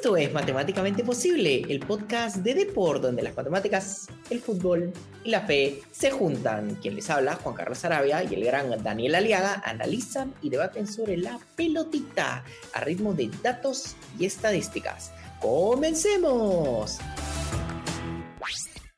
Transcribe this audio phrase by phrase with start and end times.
[0.00, 5.42] Esto es Matemáticamente Posible, el podcast de Deport, donde las matemáticas, el fútbol y la
[5.42, 6.76] fe se juntan.
[6.76, 11.18] Quien les habla, Juan Carlos Arabia y el gran Daniel Aliaga, analizan y debaten sobre
[11.18, 12.42] la pelotita
[12.72, 15.12] a ritmo de datos y estadísticas.
[15.38, 16.98] ¡Comencemos!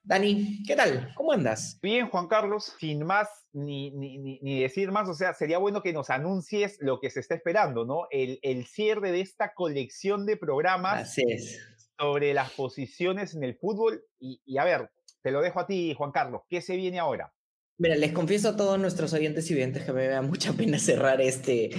[0.05, 1.13] Dani, ¿qué tal?
[1.17, 1.81] ¿Cómo andas?
[1.83, 5.93] Bien, Juan Carlos, sin más ni, ni, ni, decir más, o sea, sería bueno que
[5.93, 8.07] nos anuncies lo que se está esperando, ¿no?
[8.11, 11.15] El, el cierre de esta colección de programas
[11.99, 14.05] sobre las posiciones en el fútbol.
[14.19, 14.91] Y, y, a ver,
[15.23, 17.33] te lo dejo a ti, Juan Carlos, ¿qué se viene ahora?
[17.79, 21.21] Mira, les confieso a todos nuestros oyentes y oyentes que me da mucha pena cerrar
[21.21, 21.71] este,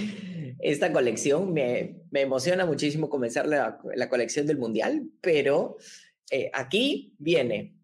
[0.60, 1.52] esta colección.
[1.52, 5.76] Me, me emociona muchísimo comenzar la, la, colección del Mundial, pero
[6.30, 7.74] eh, aquí viene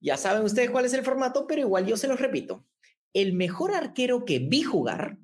[0.00, 2.64] ya saben ustedes cuál es el formato, pero igual yo se los repito.
[3.18, 5.18] El mejor arquero que vi jugar,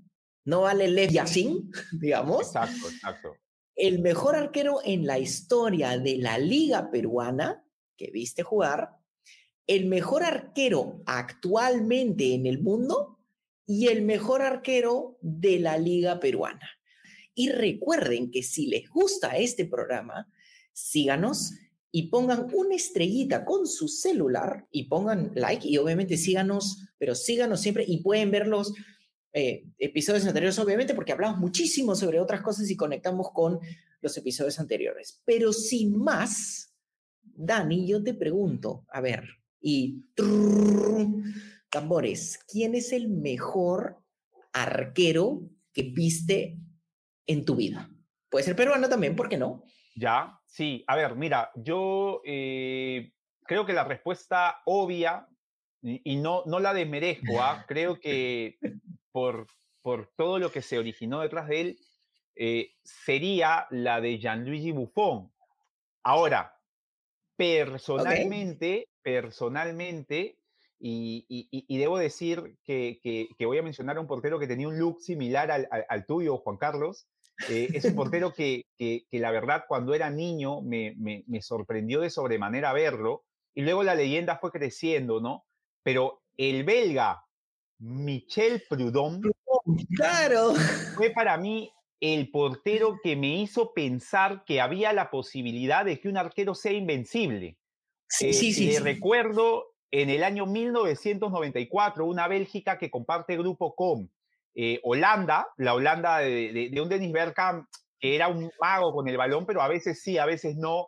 [0.44, 2.48] no vale Lev Yassin, digamos.
[2.48, 3.36] Exacto, exacto.
[3.76, 7.64] El mejor arquero en la historia de la liga peruana
[7.96, 8.91] que viste jugar,
[9.69, 13.20] el mejor arquero actualmente en el mundo
[13.64, 16.69] y el mejor arquero de la liga peruana.
[17.32, 20.28] Y recuerden que si les gusta este programa,
[20.72, 21.52] síganos
[21.97, 27.61] y pongan una estrellita con su celular y pongan like y obviamente síganos, pero síganos
[27.61, 28.75] siempre y pueden ver los
[29.33, 33.61] eh, episodios anteriores, obviamente, porque hablamos muchísimo sobre otras cosas y conectamos con
[34.00, 35.22] los episodios anteriores.
[35.25, 36.75] Pero sin más,
[37.22, 39.28] Dani, yo te pregunto, a ver,
[39.61, 40.03] y
[41.70, 44.03] tambores, ¿quién es el mejor
[44.53, 46.59] arquero que viste
[47.28, 47.89] en tu vida?
[48.28, 49.62] Puede ser peruano también, ¿por qué no?
[49.95, 50.84] Ya, sí.
[50.87, 53.12] A ver, mira, yo eh,
[53.45, 55.28] creo que la respuesta obvia,
[55.83, 57.64] y, no, no la desmerezco, ¿ah?
[57.69, 58.59] creo que
[59.12, 59.47] por,
[59.83, 61.78] por todo lo que se originó detrás de él,
[62.37, 65.33] eh, sería la de Gianluigi Buffon.
[66.03, 66.59] Ahora,
[67.37, 70.39] personalmente, personalmente,
[70.87, 74.78] y, y, debo decir que, que, voy a mencionar a un portero que tenía un
[74.78, 77.06] look similar al, al tuyo, Juan Carlos,
[77.49, 82.00] eh, es un portero que, que, la verdad cuando era niño me, me, me, sorprendió
[82.00, 83.25] de sobremanera verlo
[83.55, 85.45] y luego la leyenda fue creciendo, ¿no?
[85.83, 87.25] Pero el belga
[87.78, 89.31] Michel Prudhomme,
[89.97, 90.55] claro.
[90.97, 96.09] fue para mí el portero que me hizo pensar que había la posibilidad de que
[96.09, 97.59] un arquero sea invencible.
[98.09, 98.78] Sí, sí, sí, sí.
[98.78, 104.11] Recuerdo en el año 1994 una Bélgica que comparte grupo con
[104.54, 107.66] eh, Holanda, la Holanda de, un Dennis Bergkamp
[107.98, 110.87] que era un mago con el balón, pero a veces sí, a veces no,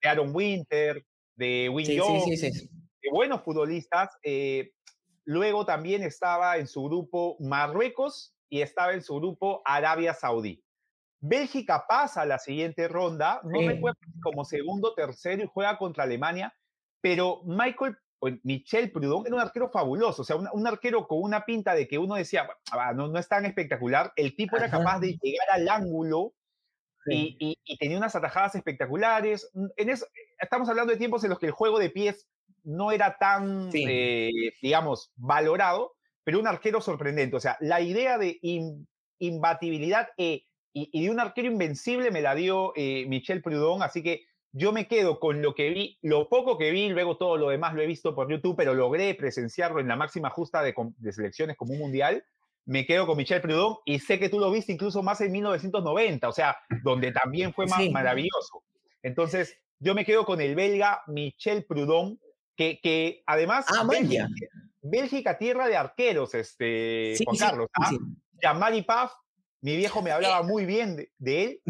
[0.00, 4.10] de Aaron Winter, de Win sí, de buenos futbolistas.
[4.22, 4.70] Eh,
[5.24, 10.62] luego también estaba en su grupo Marruecos y estaba en su grupo Arabia Saudí.
[11.20, 16.04] Bélgica pasa a la siguiente ronda, no me acuerdo como segundo, tercero y juega contra
[16.04, 16.52] Alemania,
[17.00, 17.96] pero Michael
[18.44, 21.98] Michel Prudhomme era un arquero fabuloso, o sea, un, arquero con una pinta de que
[21.98, 25.68] uno decía, ah, no, no es tan espectacular, el tipo era capaz de llegar al
[25.68, 26.34] ángulo
[27.06, 29.50] y, tenía unas atajadas espectaculares.
[29.54, 30.06] Mm, en eso,
[30.38, 32.28] estamos hablando de tiempos en los que el juego de pies
[32.64, 34.30] no era tan, eh,
[34.62, 35.94] digamos, valorado,
[36.24, 37.36] pero un arquero sorprendente.
[37.36, 38.38] O sea, la idea de
[39.18, 44.24] imbatibilidad e, y, de un arquero invencible me la dio eh, Michel Prudhomme, así que
[44.52, 47.74] yo me quedo con lo que vi, lo poco que vi, luego todo lo demás
[47.74, 50.74] lo he visto por YouTube, pero logré presenciarlo en la máxima justa de,
[51.10, 52.24] selecciones como un mundial.
[52.64, 56.28] Me quedo con Michel Prudhomme y sé que tú lo viste incluso más en 1990,
[56.28, 58.62] o sea, donde también fue más maravilloso.
[59.02, 62.18] Entonces, yo me quedo con el belga Michel Prudhomme,
[62.54, 64.28] que, que además ah, Bélgica,
[64.82, 67.68] Bélgica, tierra de arqueros, este, Juan Carlos.
[67.74, 68.70] ¿ah?
[68.86, 69.12] Paf
[69.62, 71.60] mi viejo me hablaba muy bien de, él,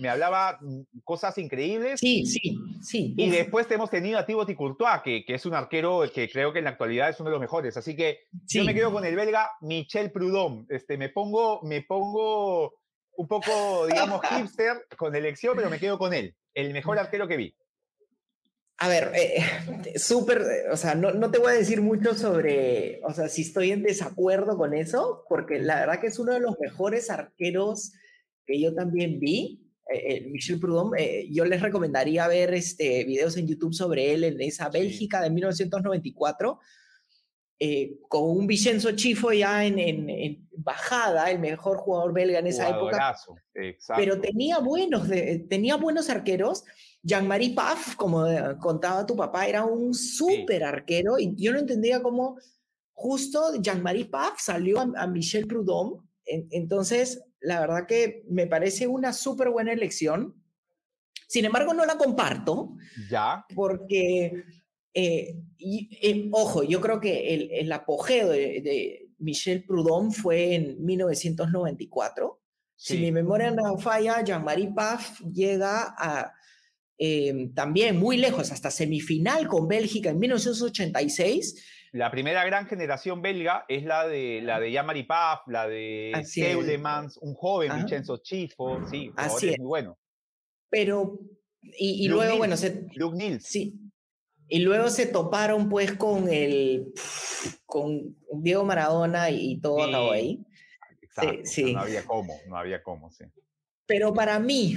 [0.00, 0.58] me, hablaba
[1.04, 2.00] cosas increíbles.
[2.00, 3.14] Sí, sí, sí.
[3.16, 6.60] Y después hemos tenido a Thibaut Courtois, que, que, es un arquero que creo que
[6.60, 7.76] en la actualidad es uno de los mejores.
[7.76, 10.64] Así que yo me quedo con el belga Michel Prudhomme.
[10.70, 12.72] Este, me, pongo, me pongo
[13.16, 17.36] un poco, digamos, hipster con elección, pero me quedo con él, el mejor arquero que
[17.36, 17.54] vi.
[18.82, 19.44] A ver, eh,
[19.96, 20.42] súper,
[20.72, 23.84] o sea, no, no, te voy a decir mucho sobre, o sea, si estoy en
[23.84, 27.92] desacuerdo con eso, porque la verdad que es uno de los mejores arqueros
[28.44, 31.00] que yo también vi, eh, eh Michel Prudhomme.
[31.00, 35.30] Eh, yo les recomendaría ver este, videos en YouTube sobre él en esa Bélgica de
[35.30, 36.58] 1994,
[38.08, 43.16] con un Vicenzo Chifo ya en, en, bajada, el mejor jugador belga en esa época.
[43.96, 45.08] Pero tenía buenos,
[45.48, 46.64] tenía buenos arqueros
[47.02, 52.00] Jean-Marie Paf, como eh, contaba tu papá, era un súper arquero y yo no entendía
[52.00, 52.38] cómo
[52.92, 56.00] justo Jean-Marie Paf salió a, Michel Prudhomme.
[56.24, 60.34] entonces, la verdad que me parece una súper buena elección.
[61.26, 62.76] Sin embargo, no la comparto.
[63.10, 63.44] Ya.
[63.54, 64.44] Porque,
[64.94, 72.40] eh, y, ojo, yo creo que el, apogeo de, Michel Proudhon fue en 1994.
[72.76, 76.32] Si mi memoria no falla, Jean-Marie Paf llega a
[77.04, 81.88] Em, también muy lejos, hasta semifinal con Bélgica en 1986.
[81.90, 87.18] La primera gran generación belga es la de la de Yamari Paf, la de Seulemans,
[87.18, 89.58] un joven Vincenzo Chifo, sí, Así es.
[89.58, 89.98] muy bueno.
[90.70, 91.18] Pero,
[91.60, 93.46] y, luego, bueno, se, Luke Nils.
[93.46, 93.80] Sí.
[94.48, 96.92] Y luego se toparon pues con el,
[97.64, 100.44] con Diego Maradona y todo acabó ahí.
[101.00, 103.24] Exacto, sí, no había cómo, no había cómo, sí.
[103.86, 104.76] Pero para mí,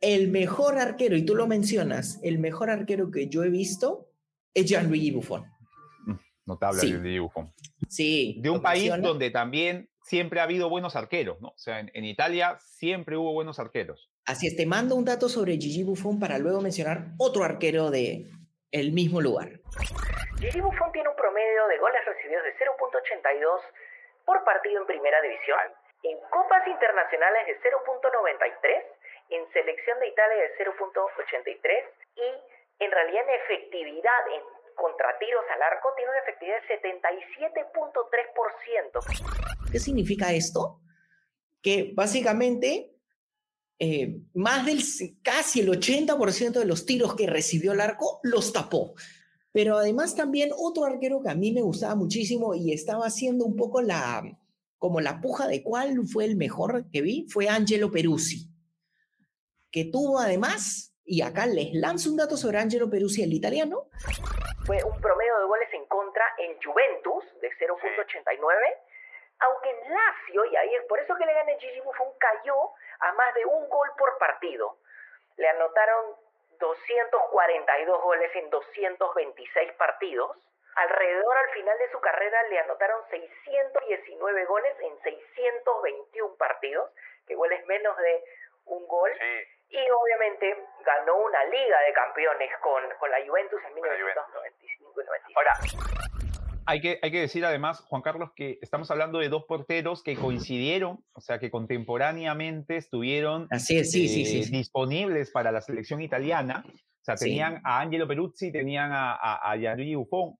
[0.00, 4.10] el mejor arquero, y tú lo mencionas, el mejor arquero que yo he visto
[4.52, 5.44] es Gianluigi Buffon.
[6.06, 6.14] Mm,
[6.46, 7.52] notable Gianluigi Buffon.
[7.88, 8.38] Sí.
[8.40, 11.48] De un país donde también siempre ha habido buenos arqueros, ¿no?
[11.48, 14.10] O sea, en, Italia siempre hubo buenos arqueros.
[14.24, 18.30] Así es, te mando un dato sobre Gigi Buffon para luego mencionar otro arquero de
[18.72, 19.60] el mismo lugar.
[20.38, 23.60] Gigi Buffon tiene un promedio de goles recibidos de 0.82
[24.24, 25.58] por partido en primera división,
[26.02, 28.84] en copas internacionales de 0.93
[29.30, 31.84] en selección de Italia de 0.83
[32.16, 32.22] y
[32.84, 34.42] en realidad en efectividad en
[34.76, 39.72] contra tiros al arco tiene una efectividad de 77.3%.
[39.72, 40.80] ¿Qué significa esto?
[41.62, 42.95] Que básicamente
[43.78, 44.82] eh, más del
[45.22, 48.94] casi el 80% de los tiros que recibió el arco los tapó.
[49.52, 53.56] Pero además también otro arquero que a mí me gustaba muchísimo y estaba haciendo un
[53.56, 54.38] poco la
[54.78, 58.50] como la puja de cuál fue el mejor que vi fue Angelo Peruzzi
[59.76, 63.90] que tuvo además, y acá les lanzo un dato sobre Angelo Peruzzi, el italiano.
[64.64, 68.40] Fue un promedio de goles en contra en Juventus de 0.89,
[69.40, 72.56] aunque en Lazio, y ahí es por eso que le gana Gigi Buffon, cayó
[73.00, 74.76] a más de un gol por partido.
[75.36, 76.16] Le anotaron
[76.58, 80.36] 242 goles en 226 partidos.
[80.74, 86.90] Alrededor al final de su carrera le anotaron 619 goles en 621 partidos,
[87.26, 88.24] que goles menos de
[88.66, 89.10] un gol.
[89.68, 95.36] Y obviamente ganó una Liga de Campeones con, con la Juventus en 1995 y 96.
[95.36, 95.54] Ahora,
[96.66, 100.16] hay que, hay que decir además, Juan Carlos, que estamos hablando de dos porteros que
[100.16, 106.64] coincidieron, o sea, que contemporáneamente estuvieron Así sí, sí, sí, disponibles para la selección italiana.
[106.66, 110.36] O sea, tenían a Angelo Peruzzi, tenían a, a, a Gianluigi Buffon.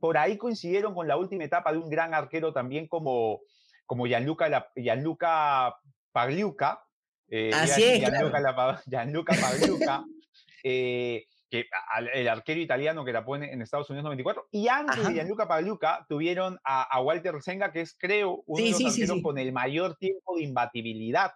[0.00, 3.40] Por ahí coincidieron con la última etapa de un gran arquero también como,
[3.86, 5.76] como Gianluca, Gianluca
[6.12, 6.82] Pagliuca,
[7.28, 8.00] eh, Así es.
[8.00, 10.04] Gianluca, Pagliuca,
[10.64, 11.66] eh, que,
[12.14, 14.48] el arquero italiano que la pone en Estados Unidos 94.
[14.50, 18.84] Y antes de Gianluca Pagliuca tuvieron a, Walter Senga, que es, creo, uno de los
[18.84, 21.32] arqueros con el mayor tiempo de imbatibilidad.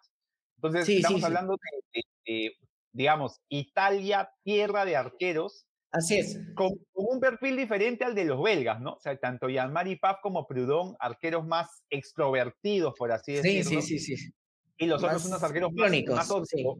[0.56, 1.56] Entonces, estamos hablando
[2.26, 2.52] de,
[2.92, 5.66] digamos, Italia, tierra de arqueros.
[5.92, 6.38] Así es.
[6.54, 8.92] Con, un perfil diferente al de los belgas, ¿no?
[8.94, 13.80] O sea, tanto Jean-Marie Paf como Proudhon, arqueros más extrovertidos, por así decirlo.
[13.80, 14.30] Sí, sí, sí, sí.
[14.80, 16.30] Y los otros unos arqueros más,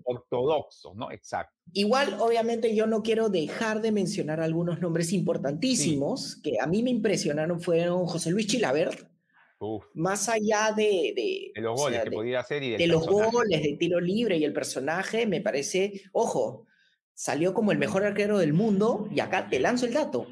[0.04, 1.12] ortodoxos, ¿no?
[1.12, 1.54] Exacto.
[1.74, 6.88] Igual, obviamente, yo no quiero dejar de mencionar algunos nombres importantísimos que a mí me
[6.88, 7.60] impresionaron.
[7.60, 9.06] Fueron José Luis Chilabert,
[9.92, 11.12] más allá de,
[11.54, 14.54] de, los goles que podía hacer y de los goles, de tiro libre y el
[14.54, 16.66] personaje, me parece, ojo,
[17.12, 20.26] salió como el mejor arquero del mundo y acá te lanzo el dato.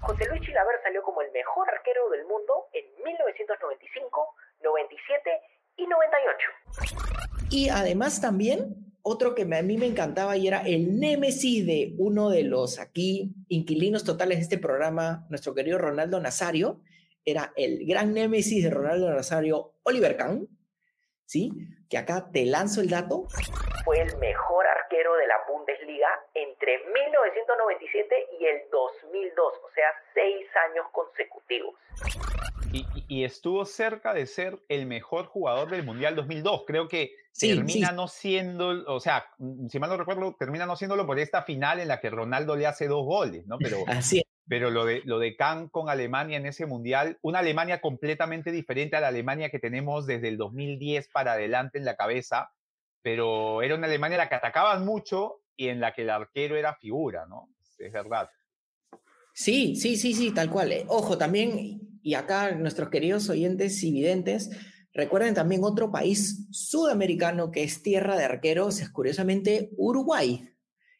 [0.00, 5.30] José Luis Chilabert salió como el mejor arquero del mundo en 1995, 97
[5.78, 7.48] y 98.
[7.50, 12.28] Y además también, otro que a mí me encantaba y era el némesis de uno
[12.28, 16.82] de los aquí inquilinos totales de este programa, nuestro querido Ronaldo Nazario,
[17.24, 20.48] era el gran némesis de Ronaldo Nazario, Oliver Kahn,
[21.24, 21.52] ¿sí?
[21.88, 23.26] Que acá te lanzo el dato.
[23.84, 30.46] Fue el mejor arquero de la Bundesliga entre 1997 y el 2002, o sea, seis
[30.70, 31.74] años consecutivos.
[32.72, 36.64] Y, estuvo cerca de ser el mejor jugador del Mundial 2002.
[36.66, 41.06] Creo que termina no siendo, o sea, mm, si mal no recuerdo, termina no siéndolo
[41.06, 43.58] por esta final en la que Ronaldo le hace dos goles, ¿no?
[43.58, 47.80] Pero, Así pero lo de, lo de Kahn con Alemania en ese Mundial, una Alemania
[47.80, 52.50] completamente diferente a la Alemania que tenemos desde el 2010 para adelante en la cabeza,
[53.02, 56.56] pero era una Alemania en la que atacaban mucho y en la que el arquero
[56.56, 57.50] era figura, ¿no?
[57.78, 58.30] Es verdad.
[59.38, 60.72] Sí, sí, sí, sí, tal cual.
[60.72, 64.50] Eh, ojo, también y acá nuestros queridos oyentes y videntes,
[64.92, 70.52] recuerden también otro país sudamericano que es tierra de arqueros, es curiosamente Uruguay.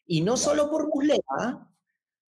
[0.05, 1.67] Y no solo por Muslera,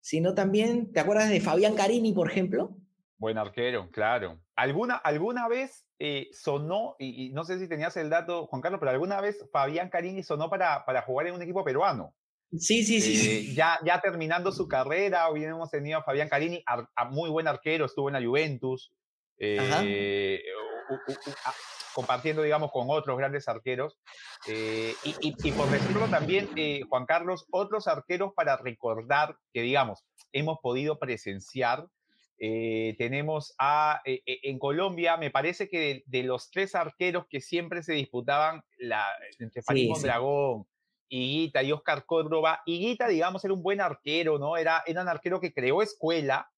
[0.01, 2.75] sino también, ¿te acuerdas de Fabián Carini, por ejemplo?
[3.17, 4.41] Buen arquero, claro.
[4.57, 8.91] ¿Alguna, alguna vez eh, sonó, y, no sé si tenías el dato, Juan Carlos, pero
[8.91, 12.13] alguna vez Fabián Carini sonó para, para jugar en un equipo peruano?
[12.57, 13.29] Sí, sí, sí.
[13.29, 16.63] Eh, ya, ya terminando su carrera, hoy hemos tenido a Fabián Carini,
[17.09, 18.91] muy buen arquero, estuvo en la Juventus,
[19.37, 20.41] eh,
[21.93, 23.97] compartiendo, digamos, con otros grandes arqueros.
[24.47, 26.49] y, y, por decirlo también,
[26.89, 31.87] Juan Carlos, otros arqueros para recordar que, digamos, hemos podido presenciar
[32.45, 37.39] eh, tenemos a, eh, eh, en Colombia, me parece que de, los tres arqueros que
[37.39, 39.05] siempre se disputaban la,
[39.39, 40.65] entre Farid Mondragón,
[41.13, 44.57] Higuita y Oscar Córdoba, Higuita, digamos, era un buen arquero, ¿no?
[44.57, 46.49] Era, era un arquero que creó escuela,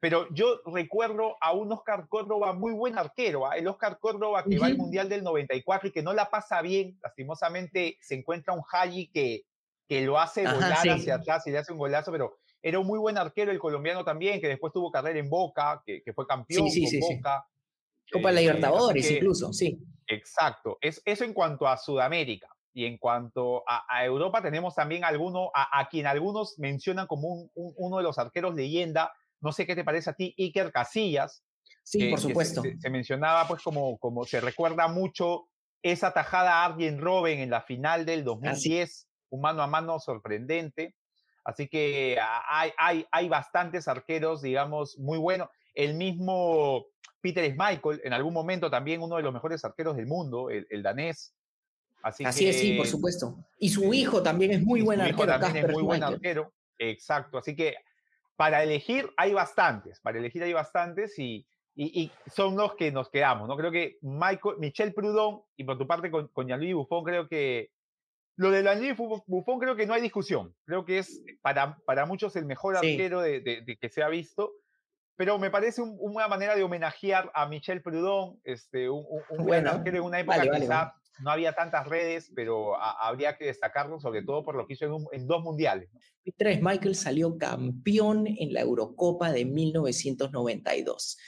[0.00, 3.56] pero yo recuerdo a un Oscar Córdoba muy buen arquero, ¿ah?
[3.56, 6.98] el Oscar Córdoba que va al Mundial del 94 y que no la pasa bien,
[7.02, 9.46] lastimosamente se encuentra un Haji que,
[9.88, 12.98] que lo hace volar hacia atrás y le hace un golazo, pero era un muy
[12.98, 17.00] buen arquero el colombiano también, que después tuvo carrera en Boca, que, fue campeón con
[17.00, 17.46] Boca.
[18.12, 19.78] Copa de eh, Libertadores incluso, sí.
[20.06, 20.78] Exacto.
[20.80, 22.53] Es, eso en cuanto a Sudamérica.
[22.74, 28.02] Y en cuanto a, Europa, tenemos también alguno, a, quien algunos mencionan como uno de
[28.02, 29.12] los arqueros leyenda.
[29.40, 31.44] No sé qué te parece a ti, Iker Casillas.
[31.84, 32.62] Sí, por supuesto.
[32.80, 35.48] Se, mencionaba, pues, como, como se recuerda mucho
[35.82, 40.96] esa tajada a Arjen Robben en la final del 2010, un mano a mano sorprendente.
[41.44, 45.48] Así que hay, hay, hay bastantes arqueros, digamos, muy buenos.
[45.74, 46.86] El mismo
[47.24, 51.34] Peter Schmeichel, en algún momento también uno de los mejores arqueros del mundo, el, danés.
[52.04, 53.36] Así, es, sí, por supuesto.
[53.58, 55.38] Y su eh, hijo también es muy buen arquero.
[55.40, 56.52] también es muy buen arquero.
[56.78, 57.38] Exacto.
[57.38, 57.76] Así que
[58.36, 63.48] para elegir hay bastantes, para elegir hay bastantes y, y, son los que nos quedamos,
[63.48, 63.56] ¿no?
[63.56, 67.70] Creo que Michael, Michel Prudón y por tu parte con, con Gianluigi Buffon creo que
[68.36, 70.54] lo de Langley Buffon creo que no hay discusión.
[70.64, 74.52] Creo que es para, para muchos el mejor arquero de, que se ha visto.
[75.16, 79.06] Pero me parece una manera de homenajear a Michel Prudón, este, un,
[79.38, 84.00] buen arquero en una época que quizá no había tantas redes, pero habría que destacarlo,
[84.00, 85.90] sobre todo por lo que hizo en, dos mundiales.
[86.24, 91.18] Peter Michael salió campeón en la Eurocopa de 1992.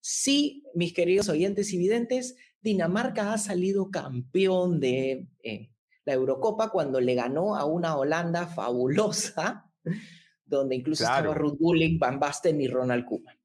[0.00, 5.70] Sí, mis queridos oyentes y videntes, Dinamarca ha salido campeón de eh,
[6.04, 9.70] la Eurocopa cuando le ganó a una Holanda fabulosa,
[10.46, 13.36] donde incluso estaba Ruth Gullit, Van Basten y Ronald Koeman.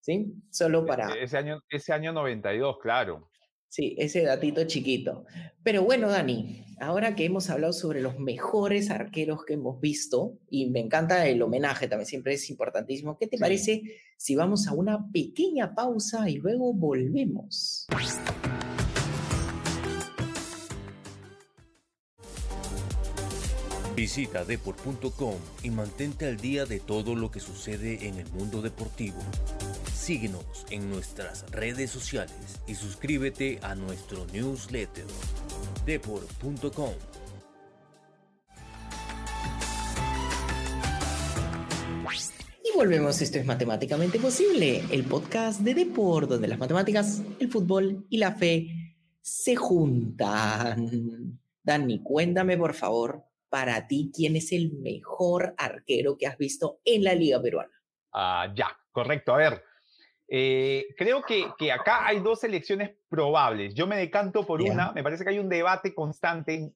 [0.00, 0.34] ¿Sí?
[0.50, 1.14] Solo e, para...
[1.14, 3.31] Ese año, ese año 92, claro.
[3.72, 5.24] Sí, ese datito chiquito.
[5.62, 10.68] Pero bueno, Dani, ahora que hemos hablado sobre los mejores arqueros que hemos visto, y
[10.68, 13.82] me encanta el homenaje también, siempre es importantísimo, ¿qué te parece
[14.18, 17.86] si vamos a una pequeña pausa y luego volvemos?
[23.96, 29.16] Visita deport.com y mantente al día de todo lo que sucede en el mundo deportivo.
[30.02, 35.04] Síguenos en nuestras redes sociales y suscríbete a nuestro newsletter
[35.86, 36.90] deport.com.
[42.64, 48.04] Y volvemos, esto es Matemáticamente Posible, el podcast de Deport, donde las matemáticas, el fútbol
[48.10, 51.38] y la fe se juntan.
[51.62, 57.04] Dani, cuéntame por favor para ti, ¿quién es el mejor arquero que has visto en
[57.04, 57.70] la Liga Peruana?
[58.12, 59.34] Ah, ya, correcto.
[59.34, 59.62] A ver,
[60.34, 63.74] eh, creo que, que, acá hay dos elecciones probables.
[63.74, 66.72] Yo me decanto por una, me parece que hay un debate constante.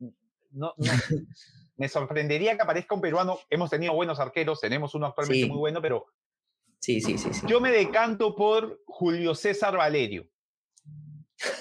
[0.51, 0.75] No,
[1.79, 3.39] me sorprendería que aparezca un peruano.
[3.49, 6.05] Hemos tenido buenos arqueros, tenemos uno actualmente muy bueno, pero
[6.81, 10.29] sí, sí, sí, yo me decanto por Julio César Valerio.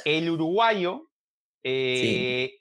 [0.04, 1.10] El uruguayo
[1.64, 2.56] eh,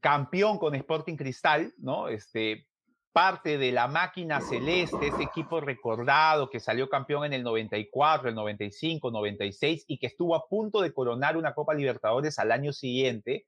[0.00, 2.08] campeón con Sporting Cristal, ¿no?
[2.08, 2.68] Este,
[3.12, 8.34] parte de la máquina celeste, ese equipo recordado que salió campeón en el 94, el
[8.34, 13.46] 95, 96 y que estuvo a punto de coronar una Copa Libertadores al año siguiente.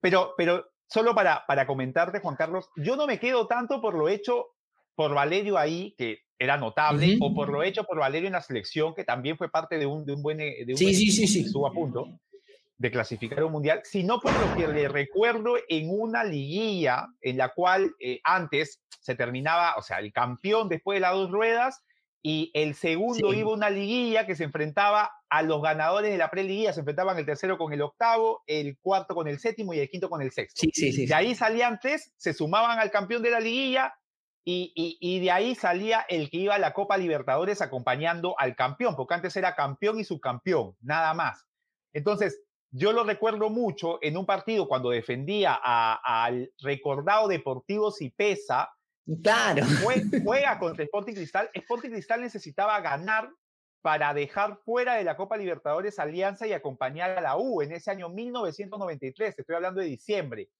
[0.00, 4.08] Pero, pero solo para, para comentarte, Juan Carlos, yo no me quedo tanto por lo
[4.08, 4.48] hecho
[4.94, 8.94] por Valerio ahí, que era notable, o por lo hecho por Valerio en la selección,
[8.94, 10.38] que también fue parte de un, de un buen...
[10.38, 11.40] De un sí, sí, sí, sí.
[11.40, 12.08] Estuvo a punto
[12.80, 17.50] de clasificar un mundial, sino por lo que le recuerdo en una liguilla en la
[17.50, 21.84] cual eh, antes se terminaba, o sea, el campeón después de las dos ruedas
[22.22, 26.30] y el segundo iba a una liguilla que se enfrentaba a los ganadores de la
[26.30, 29.90] preliguilla, se enfrentaban el tercero con el octavo, el cuarto con el séptimo y el
[29.90, 30.66] quinto con el sexto.
[30.72, 33.94] Sí, de ahí salían tres, se sumaban al campeón de la liguilla
[34.42, 38.56] y, y, y, de ahí salía el que iba a la Copa Libertadores acompañando al
[38.56, 41.46] campeón, porque antes era campeón y subcampeón, nada más.
[41.92, 48.70] Entonces, yo lo recuerdo mucho en un partido cuando defendía al recordado Deportivo Cipesa
[49.22, 49.64] Claro.
[50.24, 51.50] Juega contra Sporting Cristal.
[51.52, 53.30] Sporting Cristal necesitaba ganar
[53.82, 57.90] para dejar fuera de la Copa Libertadores Alianza y acompañar a la U en ese
[57.90, 60.50] año 1993, estoy hablando de diciembre.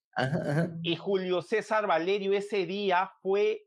[0.81, 3.63] Y Julio César Valerio ese día fue,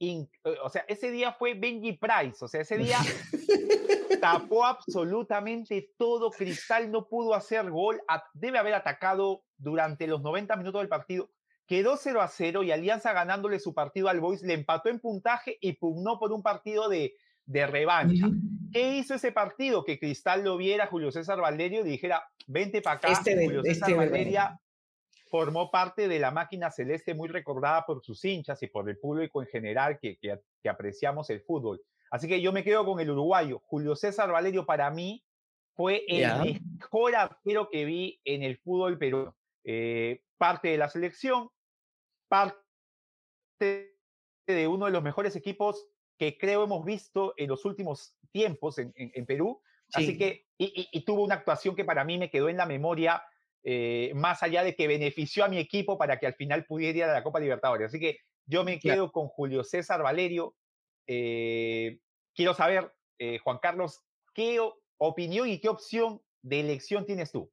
[0.00, 0.26] eh,
[0.64, 2.98] o sea, ese día fue Benji Price, o sea, ese día
[4.20, 8.00] tapó absolutamente todo, Cristal no pudo hacer gol,
[8.34, 11.30] debe haber atacado durante los 90 minutos del partido,
[11.66, 15.58] quedó 0 a 0 y Alianza ganándole su partido al Boys, le empató en puntaje
[15.60, 18.26] y pugnó por un partido de, de revancha.
[18.72, 19.84] ¿Qué hizo ese partido?
[19.84, 23.12] Que Cristal lo viera Julio César Valerio y dijera, vente para acá.
[23.12, 24.60] Este Julio César este Valeria
[25.30, 29.42] formó parte de la máquina celeste muy recordada por sus hinchas y por el público
[29.42, 31.80] en general que, que, apreciamos el fútbol.
[32.10, 33.60] Así que yo me quedo con el uruguayo.
[33.66, 35.24] Julio César Valerio para mí
[35.74, 39.36] fue el mejor arquero que vi en el fútbol peruano.
[39.64, 41.50] Eh, parte de la selección,
[42.28, 42.56] parte
[44.46, 49.26] de uno de los mejores equipos que creo hemos visto en los últimos tiempos en,
[49.26, 49.60] Perú.
[49.92, 53.22] Así que, y, tuvo una actuación que para mí me quedó en la memoria,
[53.62, 57.04] eh, más allá de que benefició a mi equipo para que al final pudiera ir
[57.04, 57.88] a la Copa Libertadores.
[57.88, 60.54] Así que yo me quedo con Julio César Valerio.
[61.06, 62.00] Eh,
[62.34, 64.60] quiero saber, eh, Juan Carlos, ¿qué
[64.98, 67.50] opinión y qué opción de elección tienes tú?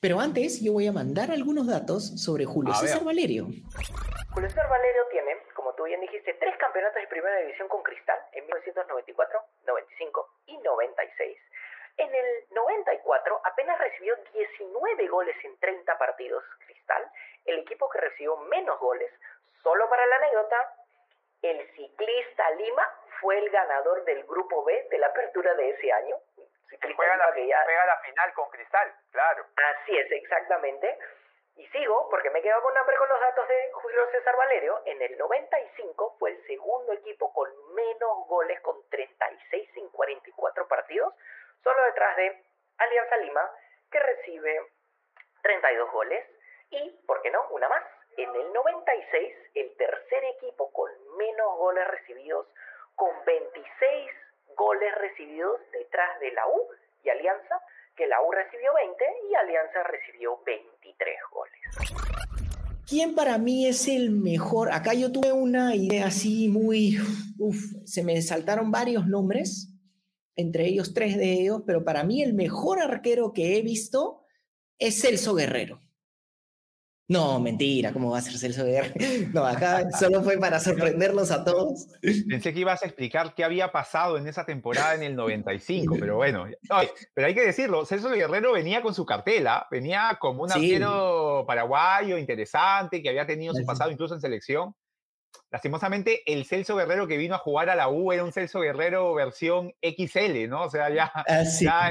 [0.00, 3.46] Pero antes, yo voy a mandar algunos datos sobre Julio César Valerio.
[4.30, 8.18] Julio César Valerio tiene, como tú bien dijiste, tres campeonatos de primera división con Cristal
[8.32, 11.38] en 1994, 95 y 96.
[11.98, 17.02] En el 94 apenas recibió 19 goles en 30 partidos Cristal,
[17.44, 19.10] el equipo que recibió menos goles.
[19.62, 20.77] Solo para la anécdota,
[21.42, 22.88] el ciclista Lima
[23.20, 26.16] fue el ganador del grupo B de la apertura de ese año,
[26.94, 27.26] juega la,
[27.86, 29.46] la final con Cristal, claro.
[29.56, 30.98] Así es, exactamente.
[31.56, 34.80] Y sigo, porque me quedo con hambre con los datos de Julio César Valerio.
[34.84, 41.14] En el 95 fue el segundo equipo con menos goles, con 36 en 44 partidos,
[41.64, 42.44] solo detrás de
[42.78, 43.50] Alianza Lima,
[43.90, 44.60] que recibe
[45.42, 46.26] 32 goles.
[46.70, 47.48] Y, ¿por qué no?
[47.50, 47.82] Una más.
[48.18, 52.46] En el 96, el tercer equipo con menos goles recibidos,
[52.96, 54.10] con 26
[54.56, 56.66] goles recibidos detrás de la U
[57.04, 57.62] y Alianza,
[57.96, 61.60] que la U recibió 20 y Alianza recibió 23 goles.
[62.88, 64.72] ¿Quién para mí es el mejor?
[64.72, 66.98] Acá yo tuve una idea así muy...
[67.38, 69.68] Uf, se me saltaron varios nombres,
[70.34, 74.24] entre ellos tres de ellos, pero para mí el mejor arquero que he visto
[74.76, 75.78] es Celso Guerrero.
[77.10, 78.92] No, mentira, ¿cómo va a ser Celso Guerra?
[79.32, 81.86] No, acá solo fue para sorprenderlos a todos.
[82.02, 86.16] Pensé que ibas a explicar qué había pasado en esa temporada en el 95, pero
[86.16, 86.46] bueno,
[87.14, 92.18] pero hay que decirlo, Celso Guerrero venía con su cartela, venía como un arquero paraguayo
[92.18, 94.74] interesante, que había tenido su pasado incluso en selección,
[95.50, 99.14] lastimosamente el Celso Guerrero que vino a jugar a la U era un Celso Guerrero
[99.14, 100.64] versión XL, ¿no?
[100.64, 101.42] O sea, ya, ah,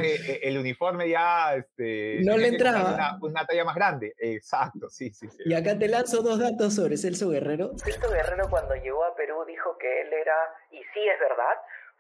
[0.01, 1.55] eh, eh, el, uniforme ya...
[1.55, 3.17] Este, no le entraba.
[3.21, 5.43] Una, talla más grande, exacto, sí, sí, sí.
[5.45, 7.71] Y acá te lanzo dos datos sobre Celso Guerrero.
[7.77, 10.36] Celso Guerrero cuando llegó a Perú dijo que él era,
[10.71, 11.55] y sí es verdad,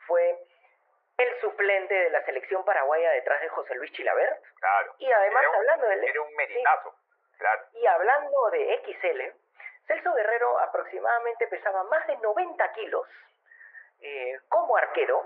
[0.05, 0.37] fue
[1.17, 4.41] el suplente de la selección paraguaya detrás de José Luis Chilabert.
[4.59, 4.95] Claro.
[4.99, 6.07] Y además hablando de...
[6.07, 6.95] Era un meritazo,
[7.37, 7.61] claro.
[7.73, 9.46] Y hablando de XL,
[9.87, 13.03] Celso Guerrero aproximadamente pesaba más de 90 kilos
[14.01, 15.23] eh, como arquero.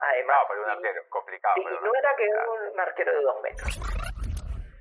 [0.00, 1.54] Además, no, pero un arquero, complicado.
[1.56, 2.28] Sí, no era que
[2.72, 3.80] un arquero de 2 metros.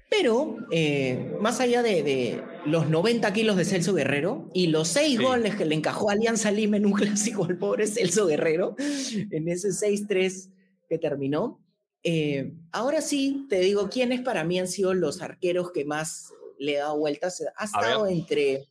[0.10, 5.56] Pero, eh, más allá de, los 90 kilos de Celso Guerrero y los 6 goles
[5.56, 9.70] que le encajó a Alianza Lima en un clásico al pobre Celso Guerrero, en ese
[9.70, 10.54] 6-3
[10.88, 11.60] que terminó,
[12.04, 16.76] eh, ahora sí te digo quiénes para mí han sido los arqueros que más le
[16.76, 17.44] he dado vueltas.
[17.58, 18.68] Ha estado entre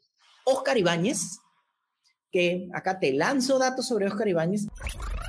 [0.48, 1.42] Oscar Ibáñez,
[2.30, 4.70] que acá te lanzo datos sobre Oscar Ibáñez.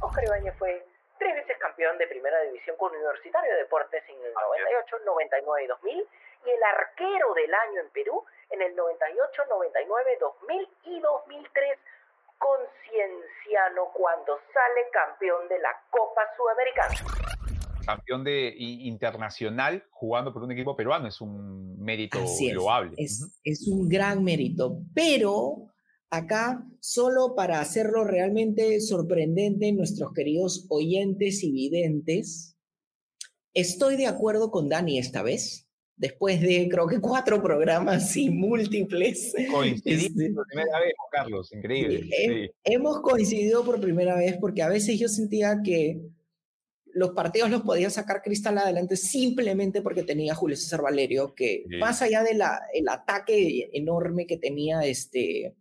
[0.04, 0.86] Oscar Ibáñez fue
[1.18, 5.68] tres veces campeón de primera división con Universitario de Deportes en el 98, 99 y
[5.68, 6.08] 2000
[6.46, 11.80] y el arquero del año en Perú en el 98, 99, 2000 y 2003
[12.38, 16.94] con Cienciano cuando sale campeón de la Copa Sudamericana
[17.88, 21.08] campeón de internacional jugando por un equipo peruano.
[21.08, 22.20] Es un mérito
[22.54, 22.92] loable.
[22.98, 25.72] Es, es un gran mérito, pero
[26.10, 32.58] acá, solo para hacerlo realmente sorprendente, nuestros queridos oyentes y videntes,
[33.54, 35.64] estoy de acuerdo con Dani esta vez.
[35.96, 39.34] Después de creo que cuatro programas y múltiples.
[39.50, 42.54] Coincidimos este, por primera vez, Carlos, increíble.
[42.64, 46.00] Hemos coincidido por primera vez porque a veces yo sentía que
[46.98, 52.02] los partidos los podía sacar Cristal adelante simplemente porque tenía Julio César Valerio, que más
[52.02, 52.42] allá del
[52.74, 55.56] el ataque enorme que tenía este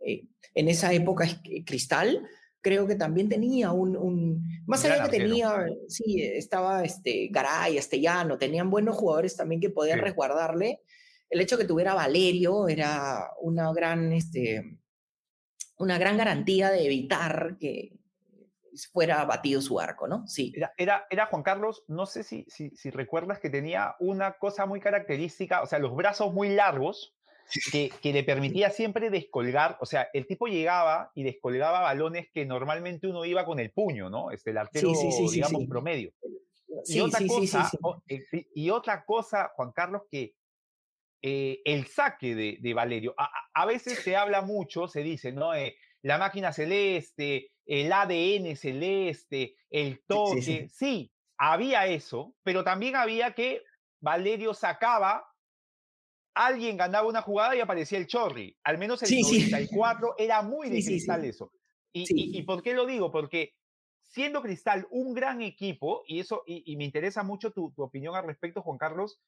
[0.00, 0.24] eh,
[0.54, 1.24] en esa época
[1.64, 2.26] Cristal
[2.60, 8.70] creo que también tenía un, más allá que tenía, sí, estaba este, Garay, Estellano, tenían
[8.70, 10.80] buenos jugadores también que podían resguardarle.
[11.30, 14.80] El hecho que tuviera Valerio era una gran, este,
[15.78, 17.92] una gran garantía de evitar que
[18.92, 20.26] fuera batido su arco, ¿no?
[20.26, 20.52] Sí.
[20.76, 24.80] Era, era, Juan Carlos, no sé si, si, si recuerdas que tenía una cosa muy
[24.80, 27.14] característica, o sea, los brazos muy largos,
[27.72, 32.44] que, que, le permitía siempre descolgar, o sea, el tipo llegaba y descolgaba balones que
[32.44, 34.30] normalmente uno iba con el puño, ¿no?
[34.30, 34.92] Este, el arquero,
[35.30, 36.12] digamos, promedio.
[36.86, 37.70] Y otra, cosa,
[38.08, 40.34] eh, y otra cosa, Juan Carlos, que
[41.22, 45.54] eh, el saque de, de Valerio, a, a, veces se habla mucho, se dice, ¿no?
[45.54, 53.34] Eh, la máquina celeste, el ADN celeste, el toque, sí, había eso, pero también había
[53.34, 53.62] que
[54.00, 55.26] Valerio sacaba
[56.36, 58.56] alguien ganaba una jugada y aparecía el Chorri.
[58.62, 61.50] Al menos el 94 era muy de Cristal eso.
[61.92, 62.04] Y,
[62.38, 63.10] y, por qué lo digo?
[63.10, 63.54] Porque
[64.02, 68.26] siendo Cristal un gran equipo, y eso, y, me interesa mucho tu, tu, opinión al
[68.26, 69.18] respecto, Juan Carlos,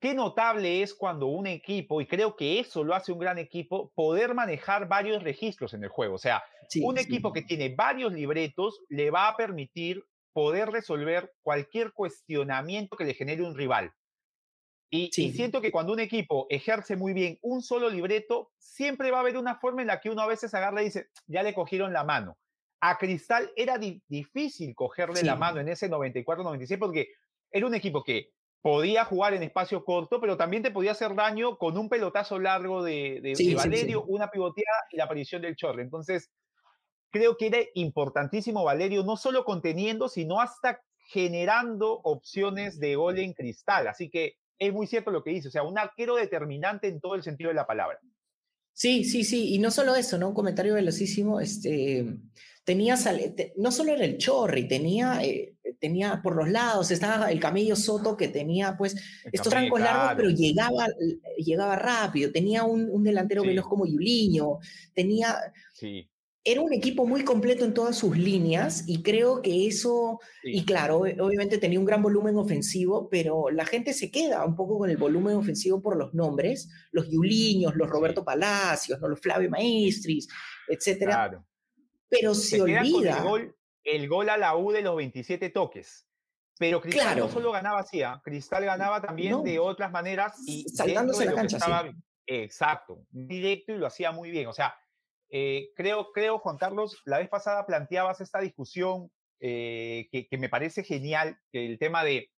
[0.00, 3.92] qué notable es cuando un equipo, y creo que eso lo hace un gran equipo,
[3.94, 6.14] poder manejar varios registros en el juego.
[6.14, 6.42] O sea,
[6.82, 13.04] un equipo que tiene varios libretos le va a permitir poder resolver cualquier cuestionamiento que
[13.04, 13.92] le genere un rival.
[14.92, 19.20] Y, siento que cuando un equipo ejerce muy bien un solo libreto, siempre va a
[19.20, 21.92] haber una forma en la que uno a veces agarra y dice, ya le cogieron
[21.92, 22.36] la mano.
[22.80, 27.08] A Cristal era difícil cogerle la mano en ese 94-96 porque
[27.52, 31.56] era un equipo que podía jugar en espacio corto, pero también te podía hacer daño
[31.56, 35.82] con un pelotazo largo de, de, Valerio, una pivoteada y la aparición del Chorre.
[35.82, 36.30] Entonces,
[37.10, 43.32] creo que era importantísimo Valerio, no solo conteniendo, sino hasta generando opciones de gol en
[43.32, 43.88] Cristal.
[43.88, 47.14] Así que es muy cierto lo que dice, o sea, un arquero determinante en todo
[47.14, 47.98] el sentido de la palabra.
[48.72, 50.28] Sí, sí, sí, y no solo eso, ¿no?
[50.28, 52.06] Un comentario velocísimo, este,
[52.64, 52.96] tenía,
[53.56, 58.16] no solo era el Chorri, tenía, eh, tenía por los lados, estaba el Camello Soto
[58.16, 58.96] que tenía, pues,
[59.30, 60.86] estos trancos largos, pero llegaba,
[61.36, 64.58] llegaba rápido, tenía un, delantero veloz como Yuliño,
[64.94, 65.36] tenía...
[65.74, 66.08] Sí
[66.42, 71.00] era un equipo muy completo en todas sus líneas y creo que eso, y claro,
[71.00, 74.96] obviamente tenía un gran volumen ofensivo, pero la gente se queda un poco con el
[74.96, 79.08] volumen ofensivo por los nombres, los Yuliños, los Roberto Palacios, ¿no?
[79.08, 80.28] los Flavio Maestris,
[80.66, 81.12] etcétera.
[81.12, 81.46] Claro.
[82.08, 83.18] Pero se, olvida.
[83.18, 86.06] El gol, el gol, a la U de los 27 toques.
[86.58, 88.20] Pero Cristal no solo ganaba así, ¿ah?
[88.22, 91.58] Cristal ganaba también de otras maneras y saltándose la cancha.
[92.26, 94.46] Exacto, directo y lo hacía muy bien.
[94.46, 94.74] O sea,
[95.30, 100.84] eh, creo, creo, Juan Carlos, la vez pasada planteabas esta discusión eh, que, me parece
[100.84, 102.30] genial, que el tema de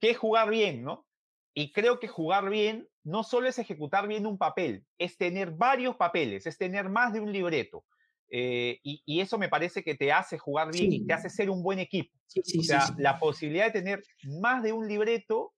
[0.00, 1.06] qué es jugar bien, ¿no?
[1.52, 5.96] Y creo que jugar bien no solo es ejecutar bien un papel, es tener varios
[5.96, 7.84] papeles, es tener más de un libreto.
[8.30, 11.62] Eh, y, eso me parece que te hace jugar bien y te hace ser un
[11.62, 12.12] buen equipo.
[12.58, 14.02] o sea, la posibilidad de tener
[14.40, 15.54] más de un libreto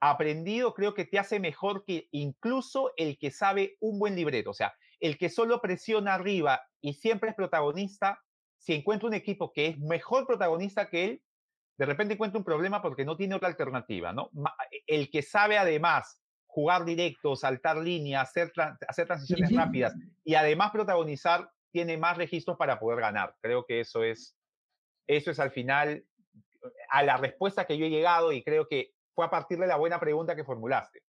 [0.00, 4.50] aprendido creo que te hace mejor que incluso el que sabe un buen libreto.
[4.50, 8.20] O sea, el que solo presiona arriba y siempre es protagonista,
[8.58, 11.22] si encuentra un equipo que es mejor protagonista que él,
[11.78, 14.30] de repente encuentra un problema porque no tiene otra alternativa, ¿no?
[14.86, 18.52] El que sabe además jugar directo, saltar líneas, hacer,
[18.88, 23.34] hacer transiciones rápidas y además protagonizar, tiene más registros para poder ganar.
[23.40, 24.36] Creo que eso es,
[25.06, 26.04] eso es al final
[26.90, 29.76] a la respuesta que yo he llegado y creo que fue a partir de la
[29.76, 31.02] buena pregunta que formulaste.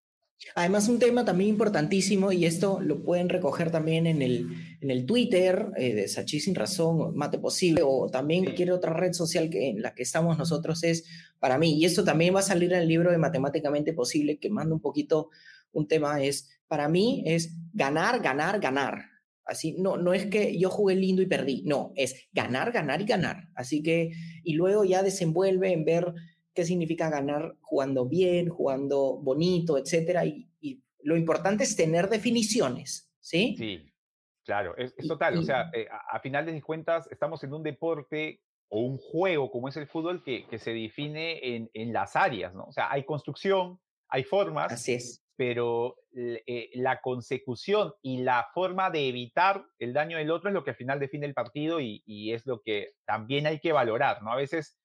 [0.56, 4.48] Además, un tema también importantísimo, y esto lo pueden recoger también en el,
[4.80, 9.12] en el Twitter eh, de Sachi Sin Razón, Mate Posible, o también cualquier otra red
[9.12, 11.06] social que, en la que estamos nosotros, es
[11.40, 14.50] para mí, y esto también va a salir en el libro de Matemáticamente Posible, que
[14.50, 15.30] manda un poquito
[15.74, 19.09] un tema, es, para mí, es ganar, ganar, ganar.
[19.50, 23.06] Así, no, no es que yo jugué lindo y perdí, no, es ganar, ganar y
[23.06, 23.50] ganar.
[23.56, 24.12] Así que,
[24.44, 26.14] y luego ya desenvuelve en ver
[26.54, 30.26] qué significa ganar jugando bien, jugando bonito, etcétera.
[30.26, 30.48] Y,
[31.02, 33.56] lo importante es tener definiciones, ¿sí?
[33.58, 33.90] Sí,
[34.44, 35.38] claro, es, total.
[35.38, 39.70] o sea, eh, a, final de cuentas, estamos en un deporte o un juego como
[39.70, 42.66] es el fútbol que, que se define en, en, las áreas, ¿no?
[42.66, 44.74] O sea, hay construcción, hay formas.
[44.74, 45.24] Así es.
[45.40, 50.66] Pero eh, la consecución y la forma de evitar el daño del otro es lo
[50.66, 54.22] que al final define el partido y, y es lo que también hay que valorar,
[54.22, 54.34] ¿no?
[54.34, 54.78] A veces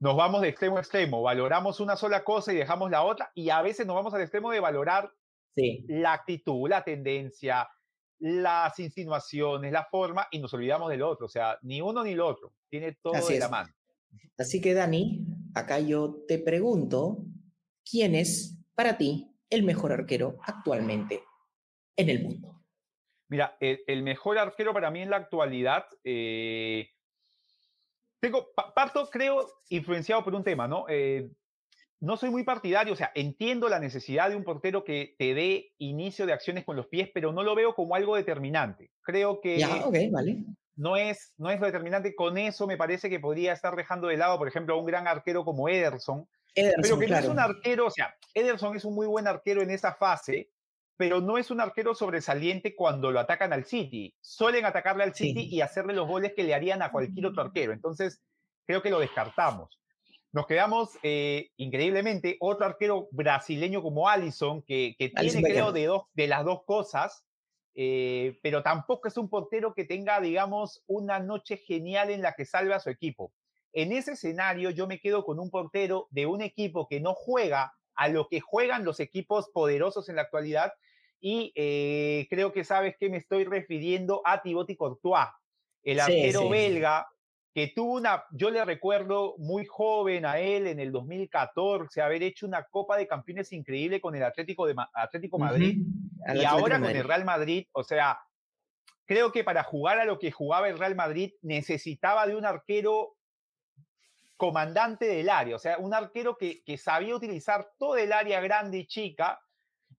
[0.00, 3.50] nos vamos de extremo a extremo, valoramos una sola cosa y dejamos la otra, y
[3.50, 5.12] a veces nos vamos al extremo de valorar
[5.88, 7.68] la actitud, la tendencia,
[8.18, 11.26] las insinuaciones, la forma, y nos olvidamos del otro.
[11.26, 13.68] O sea, ni uno ni el otro, tiene todo de la mano.
[14.38, 17.18] Así que, Dani, acá yo te pregunto,
[17.84, 21.22] ¿quién es para ti el mejor arquero actualmente
[21.96, 22.62] en el mundo?
[23.28, 26.90] Mira, el, mejor arquero para mí en la actualidad, eh,
[28.20, 30.84] tengo, parto, creo, influenciado por un tema, ¿no?
[30.88, 31.30] Eh,
[32.02, 35.72] no soy muy partidario, o sea, entiendo la necesidad de un portero que te dé
[35.78, 38.90] inicio de acciones con los pies, pero no lo veo como algo determinante.
[39.02, 40.44] Creo que ya, vale.
[40.74, 42.16] no, es, no es lo determinante.
[42.16, 45.06] Con eso me parece que podría estar dejando de lado, por ejemplo, a un gran
[45.06, 49.06] arquero como Ederson, pero que no es un arquero, o sea, Ederson es un muy
[49.06, 50.50] buen arquero en esa fase,
[50.96, 54.14] pero no es un arquero sobresaliente cuando lo atacan al City.
[54.20, 57.72] Suelen atacarle al City y hacerle los goles que le harían a cualquier otro arquero.
[57.72, 58.22] Entonces,
[58.66, 59.80] creo que lo descartamos.
[60.32, 66.04] Nos quedamos eh, increíblemente otro arquero brasileño como Allison, que, que tiene, creo, de, dos,
[66.14, 67.24] de las dos cosas,
[67.74, 72.46] eh, pero tampoco es un portero que tenga, digamos, una noche genial en la que
[72.46, 73.32] salve a su equipo.
[73.72, 77.74] En ese escenario, yo me quedo con un portero de un equipo que no juega
[77.94, 80.72] a lo que juegan los equipos poderosos en la actualidad.
[81.20, 85.28] Y eh, creo que sabes que me estoy refiriendo a Thibaut Courtois,
[85.82, 87.06] el arquero belga
[87.54, 92.46] que tuvo una, yo le recuerdo muy joven a él en el 2014 haber hecho
[92.46, 95.82] una Copa de Campeones increíble con el Atlético de Atlético Madrid
[96.34, 98.18] y ahora con el Real Madrid, o sea,
[99.04, 103.16] creo que para jugar a lo que jugaba el Real Madrid necesitaba de un arquero
[104.42, 108.78] comandante del área, o sea, un arquero que, que sabía utilizar todo el área grande
[108.78, 109.38] y chica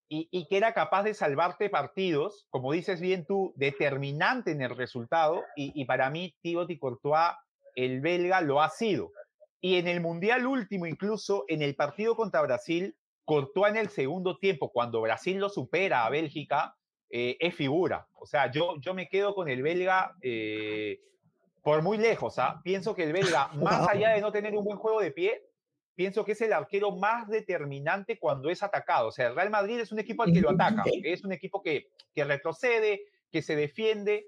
[0.09, 4.75] y, y, que era capaz de salvarte partidos, como dices bien tú, determinante en el
[4.75, 7.31] resultado, y, y para mí Thibaut Courtois,
[7.75, 9.13] el belga, lo ha sido.
[9.61, 14.39] Y en el Mundial último, incluso en el partido contra Brasil, Courtois en el segundo
[14.39, 16.75] tiempo, cuando Brasil lo supera a Bélgica,
[17.09, 18.09] eh, es figura.
[18.15, 20.99] O sea, yo, yo me quedo con el belga eh,
[21.63, 22.61] por muy lejos, ¿ah?
[22.63, 25.41] pienso que el belga, más allá de no tener un buen juego de pie,
[25.95, 29.07] pienso que es el arquero más determinante cuando es atacado.
[29.07, 31.63] O sea, el Real Madrid es un equipo al que lo ataca, es un equipo
[31.63, 34.27] que, que retrocede, que se defiende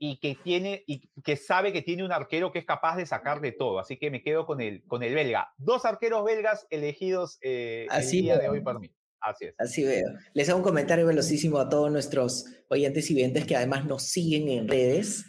[0.00, 3.40] y que tiene y que sabe que tiene un arquero que es capaz de sacar
[3.40, 3.80] de todo.
[3.80, 5.52] Así que me quedo con el, con el belga.
[5.58, 8.92] Dos arqueros belgas elegidos eh, el día de hoy para mí.
[9.20, 9.54] Así es.
[9.58, 10.06] Así veo.
[10.32, 14.48] Les hago un comentario velocísimo a todos nuestros oyentes y videntes que además nos siguen
[14.48, 15.26] en redes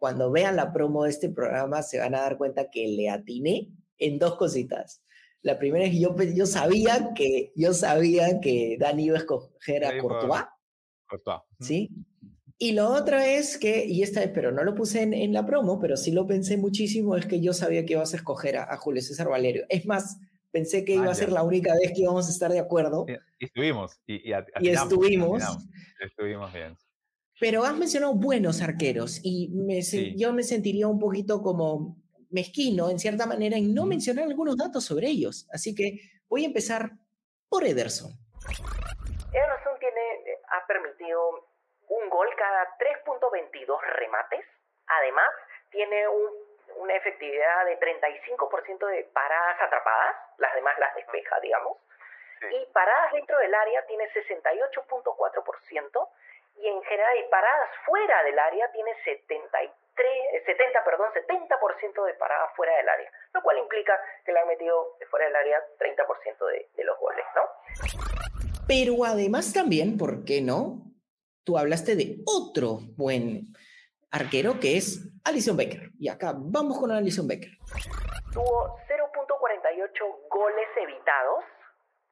[0.00, 3.68] cuando vean la promo de este programa se van a dar cuenta que le atiné
[3.98, 5.04] en dos cositas.
[5.42, 9.84] La primera es que yo, yo sabía que yo sabía que Dani iba a escoger
[9.84, 10.44] a Courtois.
[11.06, 11.40] Courtois.
[11.60, 11.90] ¿Sí?
[12.56, 15.44] Y lo otro es que, y esta vez, pero no lo puse en, en, la
[15.44, 18.76] promo, pero sí lo pensé muchísimo, es que yo sabía que ibas a escoger a,
[18.78, 19.64] Julio César Valerio.
[19.68, 20.18] Es más,
[20.50, 23.06] pensé que iba a ser la única vez que íbamos a estar de acuerdo.
[23.38, 23.98] Y, estuvimos.
[24.06, 25.42] Y, y estuvimos.
[26.00, 26.76] Estuvimos bien.
[27.40, 29.80] Pero has mencionado buenos arqueros y me,
[30.16, 31.96] yo me sentiría un poquito como
[32.30, 35.48] mezquino, en cierta manera, en no mencionar algunos datos sobre ellos.
[35.52, 35.98] Así que
[36.28, 36.90] voy a empezar
[37.48, 38.12] por Ederson.
[39.32, 40.02] Ederson tiene,
[40.52, 41.48] ha permitido
[41.88, 44.44] un gol cada 3.22 remates.
[44.86, 45.30] Además,
[45.70, 46.06] tiene
[46.76, 51.78] una efectividad de 35% de paradas atrapadas, las demás las despeja, digamos.
[52.52, 56.08] Y paradas dentro del área tiene 68.4%
[56.56, 62.50] y en general y paradas fuera del área tiene 73, 70, perdón, 70% de paradas
[62.56, 66.46] fuera del área, lo cual implica que le han metido de fuera del área 30%
[66.46, 67.42] de, de los goles, ¿no?
[68.66, 70.82] Pero además también, ¿por qué no?
[71.44, 73.54] Tú hablaste de otro buen
[74.10, 75.90] arquero que es Alison Becker.
[75.98, 77.50] Y acá vamos con Alison Becker.
[78.32, 81.44] Tuvo 0.48 goles evitados,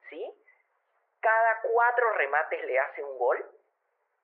[0.09, 0.23] ¿sí?
[1.19, 3.37] Cada cuatro remates le hace un gol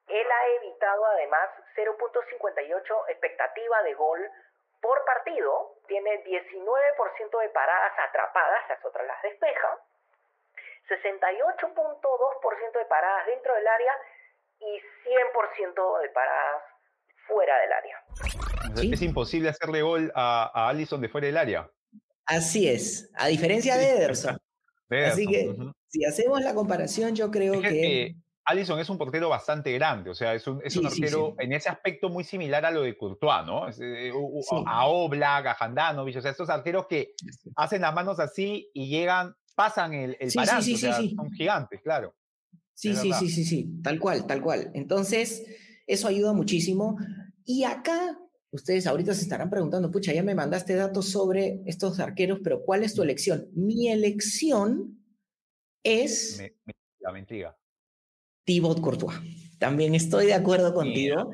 [0.08, 4.20] él ha evitado además 0.58 expectativa de gol
[4.82, 9.80] por partido, tiene 19% de paradas atrapadas, las otras las despeja,
[10.90, 13.94] 68.2% de paradas dentro del área
[14.60, 16.62] y 100% de paradas
[17.28, 18.04] fuera del área.
[18.94, 21.68] Es imposible hacerle gol a, a, Allison de fuera del área.
[22.28, 24.38] Así es, a diferencia de Ederson.
[24.90, 25.56] Así que
[25.88, 28.16] si hacemos la comparación, yo creo que...
[28.46, 31.68] Allison es un portero bastante grande, o sea, es un, es un arquero en ese
[31.68, 33.68] aspecto muy similar a lo de Courtois, ¿no?
[33.70, 34.12] Eh,
[34.68, 37.16] a Oblak, a Handanovic, o sea, estos arqueros que
[37.56, 42.16] hacen las manos así y llegan, pasan el, el o sea, son gigantes, claro.
[42.76, 44.70] Sí, sí, sí, sí, sí, tal cual, tal cual.
[44.76, 45.44] Entonces,
[45.88, 46.98] eso ayuda muchísimo.
[47.46, 48.20] Y acá,
[48.52, 52.84] ustedes ahorita se estarán preguntando, pucha, ya me mandaste datos sobre estos arqueros, pero ¿cuál
[52.84, 53.48] es tu elección?
[53.54, 55.00] Mi elección
[55.84, 56.44] es...
[57.00, 57.58] la mentira
[58.46, 59.16] Thibaut Courtois.
[59.60, 61.32] También estoy de acuerdo contigo.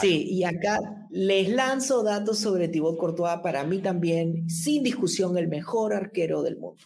[0.00, 0.78] Sí, y acá
[1.10, 6.56] les lanzo datos sobre Thibaut Courtois, para mí también, sin discusión, el mejor arquero del
[6.56, 6.80] mundo.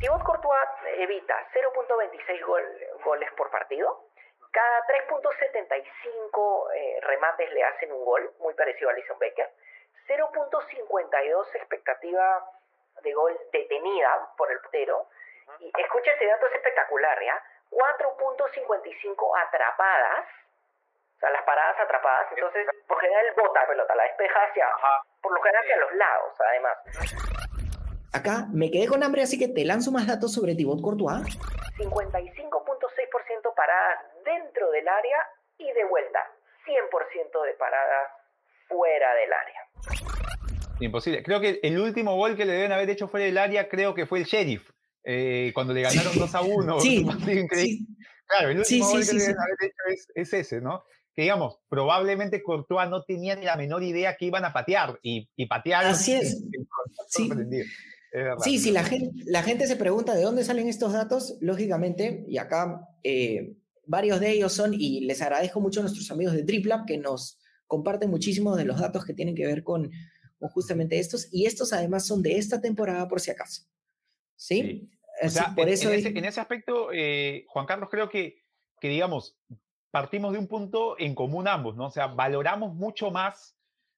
[0.00, 2.40] Thibaut Courtois evita 0.26
[3.04, 4.08] goles por partido
[4.50, 9.50] Cada 3.75 eh, remates le hacen un gol, muy parecido a Alison Becker.
[10.08, 12.44] 0.52 expectativa
[13.02, 15.06] de gol detenida por el portero.
[15.60, 17.42] Y escucha este dato, es espectacular, ¿ya?
[17.70, 20.26] 4.55 atrapadas,
[21.16, 22.26] o sea, las paradas atrapadas.
[22.34, 24.66] Entonces, por general, bota la pelota, la despeja hacia,
[25.22, 26.78] por lo general hacia los lados, además.
[28.12, 31.22] Acá me quedé con hambre, así que te lanzo más datos sobre Thibaut Courtois.
[31.78, 35.28] 55.6% paradas dentro del área
[35.58, 36.18] y de vuelta.
[36.66, 38.10] 100% de paradas
[38.68, 39.66] fuera del área.
[40.80, 41.22] Imposible.
[41.22, 44.06] Creo que el último gol que le deben haber hecho fuera del área, creo que
[44.06, 44.70] fue el Sheriff,
[45.04, 46.80] eh, cuando le ganaron 2 a 1.
[46.80, 47.06] Sí,
[48.26, 50.84] Claro, el último gol que le deben haber hecho es, ese, ¿no?
[51.14, 55.28] Que digamos, probablemente Courtois no tenía ni la menor idea que iban a patear y,
[55.34, 55.90] y patearon.
[55.90, 56.40] Así es.
[57.08, 57.28] sí.
[58.42, 62.38] Sí, sí, la gente, la gente se pregunta de dónde salen estos datos, lógicamente, y
[62.38, 66.86] acá eh, varios de ellos son, y les agradezco mucho a nuestros amigos de TripLab
[66.86, 69.90] que nos comparten muchísimos de los datos que tienen que ver con,
[70.52, 73.62] justamente estos, y estos además son de esta temporada por si acaso.
[74.40, 74.88] ¿Sí?
[75.54, 78.42] por en, eso en, ese, aspecto, eh, Juan Carlos, creo que,
[78.80, 79.36] que, digamos,
[79.90, 81.88] partimos de un punto en común ambos, ¿no?
[81.88, 83.54] O sea, valoramos mucho más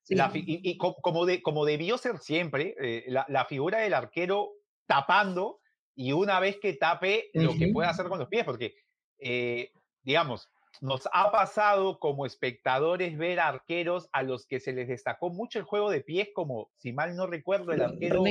[0.08, 4.50] y, como, de, como debió ser siempre, eh, la, figura del arquero
[4.86, 5.60] tapando
[5.94, 8.74] y una vez que tape lo que puede hacer con los pies, porque,
[9.18, 9.70] eh,
[10.02, 10.50] digamos,
[10.80, 15.66] nos ha pasado como espectadores ver arqueros a los que se les destacó mucho el
[15.66, 18.24] juego de pies, como, si mal no recuerdo, el arquero...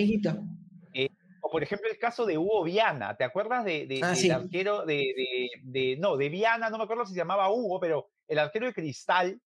[1.41, 4.85] o por ejemplo el caso de Hugo Viana, ¿te acuerdas de, de ah, del arquero
[4.85, 8.67] de, de, no, de Viana, no me acuerdo si se llamaba Hugo, pero el arquero
[8.67, 9.41] de Cristal,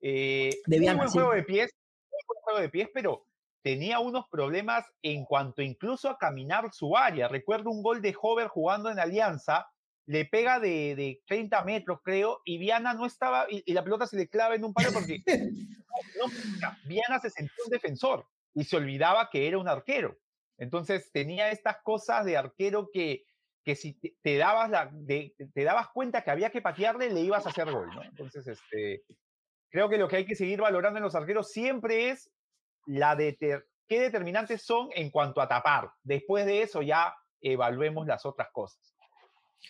[0.00, 1.74] eh, de un buen juego de pies,
[2.10, 3.24] un buen juego de pies, pero
[3.62, 7.28] tenía unos problemas en cuanto incluso a caminar su área.
[7.28, 9.66] Recuerdo un gol de Hover jugando en Alianza,
[10.06, 14.16] le pega de, de 30 metros, creo, y Viana no estaba, y, la pelota se
[14.16, 15.22] le clava en un palo porque
[16.86, 20.16] Viana se sentía un defensor y se olvidaba que era un arquero.
[20.58, 23.24] Entonces tenía estas cosas de arquero que,
[23.64, 27.50] que si te, dabas la, te dabas cuenta que había que patearle, le ibas a
[27.50, 28.02] hacer gol, ¿no?
[28.02, 29.04] Entonces, este,
[29.70, 32.30] creo que lo que hay que seguir valorando en los arqueros siempre es
[32.86, 33.36] la de
[33.86, 35.90] qué determinantes son en cuanto a tapar.
[36.02, 38.94] Después de eso ya evaluemos las otras cosas.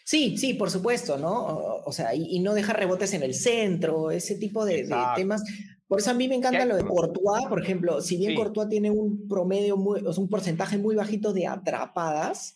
[0.05, 1.46] Sí, sí, por supuesto, ¿no?
[1.85, 5.42] O, sea, y, no dejar rebotes en el centro, ese tipo de, temas.
[5.88, 8.90] Por eso a mí me encanta lo de Courtois, por ejemplo, si bien Courtois tiene
[8.90, 12.55] un promedio, muy, o sea, un porcentaje muy bajito de atrapadas,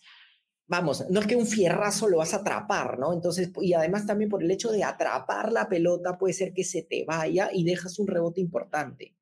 [0.67, 3.11] vamos, no es que un fierrazo lo vas a atrapar, ¿no?
[3.11, 6.83] Entonces, y además también por el hecho de atrapar la pelota puede ser que se
[6.83, 9.15] te vaya y dejas un rebote importante.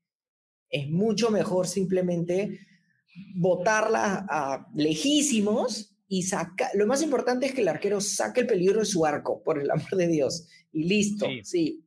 [0.70, 2.60] Es mucho mejor simplemente
[3.36, 6.70] botarla a lejísimos y saca.
[6.74, 9.72] Lo más importante es que el arquero saque el peligro de su arco, por el
[9.72, 10.50] amor de Dios.
[10.74, 11.42] Y listo, sí.
[11.44, 11.86] Sí,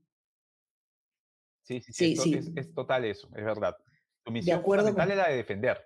[1.65, 1.81] sí,
[2.17, 3.75] sí, es, total eso, es verdad.
[4.23, 5.79] Tu misión de acuerdo fundamental es la de defender.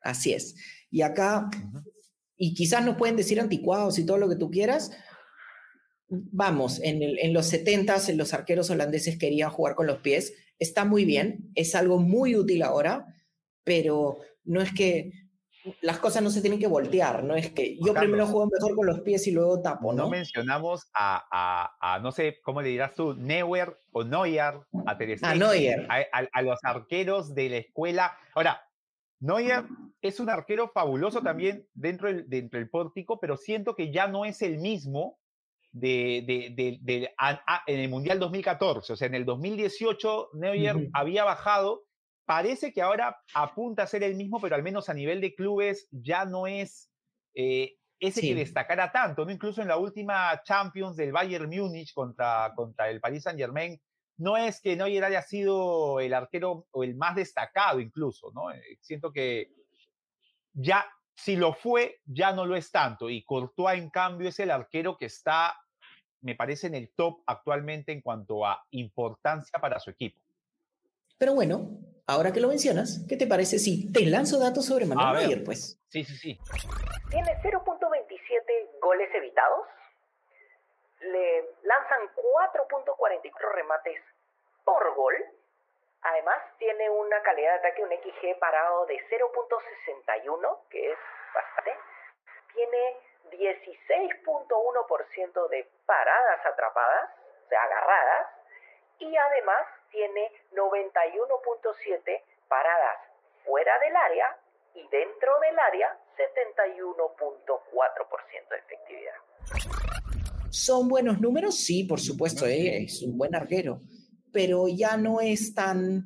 [0.00, 0.56] Así es.
[0.90, 1.48] Y acá,
[2.36, 4.90] y quizás nos pueden decir anticuados y todo lo que tú quieras.
[6.08, 10.34] Vamos, en, el, en los 70 los arqueros holandeses querían jugar con los pies.
[10.58, 13.06] Está muy bien, es algo muy útil ahora,
[13.64, 15.23] pero no es que
[15.80, 18.86] las cosas no se tienen que voltear, no es que yo primero juego mejor con
[18.86, 20.04] los pies y luego tapo, ¿no?
[20.04, 23.14] No mencionamos a, a, no sé, ¿cómo le dirás tú?
[23.14, 24.54] Neuer o Neuer,
[24.86, 25.86] a Ter A Neuer.
[25.88, 28.16] A, a, los arqueros de la escuela.
[28.34, 28.62] Ahora,
[29.20, 29.64] Neuer
[30.02, 34.24] es un arquero fabuloso también dentro del, dentro del pórtico, pero siento que ya no
[34.24, 35.18] es el mismo
[35.72, 36.24] de,
[36.56, 37.14] de,
[37.66, 38.92] en el Mundial 2014.
[38.92, 41.84] O sea, en el 2018 Neuer había bajado.
[42.24, 45.88] Parece que ahora apunta a ser el mismo, pero al menos a nivel de clubes
[45.90, 46.90] ya no es
[47.34, 49.24] eh, ese que destacara tanto.
[49.24, 49.30] ¿no?
[49.30, 53.80] Incluso en la última Champions del Bayern Múnich contra, contra el Paris Saint Germain,
[54.16, 58.50] no es que Neuer haya sido el arquero o el más destacado incluso, ¿no?
[58.52, 59.52] Eh, siento que
[60.52, 63.10] ya, si lo fue, ya no lo es tanto.
[63.10, 65.56] Y Courtois, en cambio, es el arquero que está,
[66.20, 70.20] me parece, en el top actualmente en cuanto a importancia para su equipo.
[71.18, 75.28] Pero bueno, ahora que lo mencionas, ¿qué te parece si te lanzo datos sobre Manuel
[75.28, 75.80] Neuer, pues?
[75.88, 76.38] Sí, sí, sí.
[77.10, 79.66] Tiene 0.27 goles evitados,
[81.00, 84.00] le lanzan 4.44 remates
[84.64, 85.16] por gol.
[86.02, 90.98] Además, tiene una calidad de ataque, un XG parado de 0.61, que es
[91.34, 91.74] bastante.
[92.52, 92.98] Tiene
[93.30, 97.10] 16.1% de paradas atrapadas,
[97.46, 98.28] o sea, agarradas.
[98.98, 102.98] Y además tiene 91.7 paradas
[103.46, 104.36] fuera del área
[104.74, 109.14] y dentro del área 71.4% de efectividad.
[110.50, 111.56] ¿Son buenos números?
[111.56, 113.80] Sí, por supuesto, eh, es un buen arquero,
[114.32, 116.04] pero ya no es tan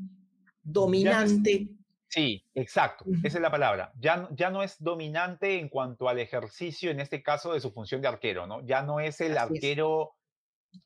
[0.62, 1.68] dominante.
[2.09, 3.93] sí, exacto, esa es la palabra.
[3.99, 8.03] Ya, ya no es dominante en cuanto al ejercicio, en este caso, de su función
[8.03, 8.61] de arquero, ¿no?
[8.66, 10.18] Ya no es el arquero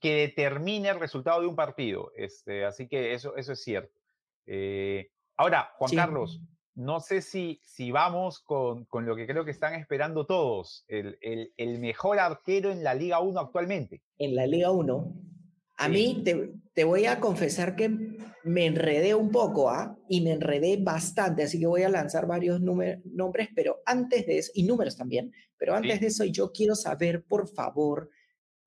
[0.00, 2.12] que determine el resultado de un partido.
[2.16, 3.98] Este, así que eso, eso es cierto.
[4.46, 6.40] Eh, ahora, Juan Carlos,
[6.74, 11.18] no sé si, si vamos con, con, lo que creo que están esperando todos, el,
[11.20, 14.02] el, el, mejor arquero en la Liga 1 actualmente.
[14.18, 15.14] En la Liga 1.
[15.78, 17.88] A mí te, te, voy a confesar que
[18.44, 19.96] me enredé un poco, ¿ah?
[20.08, 24.52] Y me enredé bastante, así que voy a lanzar varios nombres, pero antes de eso,
[24.54, 28.10] y números también, pero antes de eso yo quiero saber, por favor,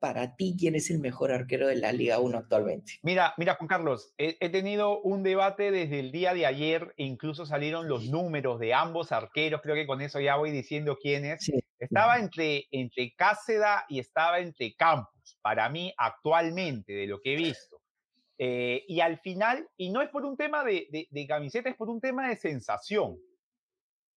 [0.06, 2.99] para ti, ¿quién es el mejor arquero de la Liga 1 actualmente?
[3.01, 7.47] Mira, mira, Juan Carlos, he, tenido un debate desde el día de ayer, e incluso
[7.47, 11.51] salieron los números de ambos arqueros, creo que con eso ya voy diciendo quién es.
[11.80, 17.38] Estaba entre, entre Cáceda y estaba entre Campos, para mí actualmente, de lo que he
[17.38, 17.82] visto.
[18.38, 21.76] Eh, y al final, y no es por un tema de, de, de camiseta, es
[21.76, 23.18] por un tema de sensación.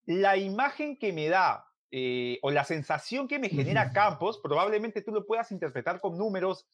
[0.05, 5.11] La imagen que me da eh, o la sensación que me genera Campos, probablemente tú
[5.11, 6.67] lo puedas interpretar con números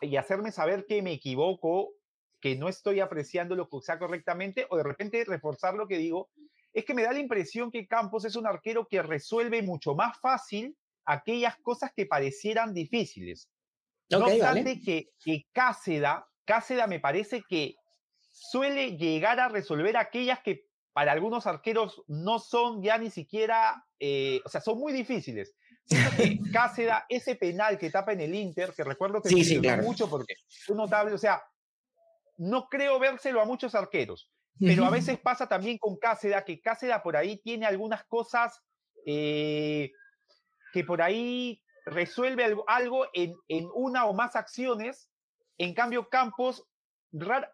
[0.00, 1.92] y hacerme saber que me equivoco,
[2.40, 6.30] que no estoy apreciando lo que sea correctamente, o de repente reforzar lo que digo,
[6.72, 10.18] es que me da la impresión que Campos es un arquero que resuelve mucho más
[10.18, 13.50] fácil aquellas cosas que parecieran difíciles.
[14.10, 17.76] no obstante que, que Cáceda, Cáceda me parece que
[18.32, 24.40] suele llegar a resolver aquellas que para algunos arqueros no son ya ni siquiera, eh,
[24.44, 25.54] o sea, son muy difíciles.
[25.88, 30.08] Que Cáceda, ese penal que tapa en el Inter, que recuerdo que sí, sí, mucho
[30.08, 31.42] porque es notable, o sea,
[32.38, 37.02] no creo vérselo a muchos arqueros, pero a veces pasa también con Cáceda, que Cáceda
[37.02, 38.62] por ahí tiene algunas cosas
[39.04, 39.90] eh,
[40.72, 45.10] que por ahí resuelve algo, algo en, en una o más acciones,
[45.58, 46.64] en cambio Campos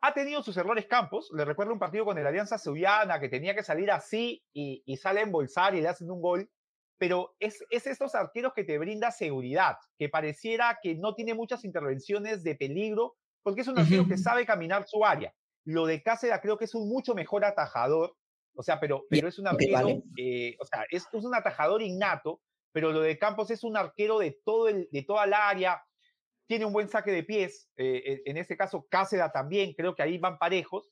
[0.01, 1.31] ha tenido sus errores Campos.
[1.35, 5.21] Le recuerdo un partido con el Alianza Suyana que tenía que salir así y, sale
[5.21, 6.51] a embolsar y le hacen un gol.
[6.99, 11.65] Pero es, es estos arqueros que te brinda seguridad, que pareciera que no tiene muchas
[11.65, 15.33] intervenciones de peligro, porque es un arquero que sabe caminar su área.
[15.65, 18.17] Lo de Cáceres creo que es un mucho mejor atajador,
[18.55, 22.43] o sea, pero, pero es un arquero, eh, o sea, es, es, un atajador innato,
[22.73, 25.83] pero lo de Campos es un arquero de, todo el, de toda el área,
[26.51, 30.19] tiene un buen saque de pies, eh, en este caso Cáceda también, creo que ahí
[30.19, 30.91] van parejos,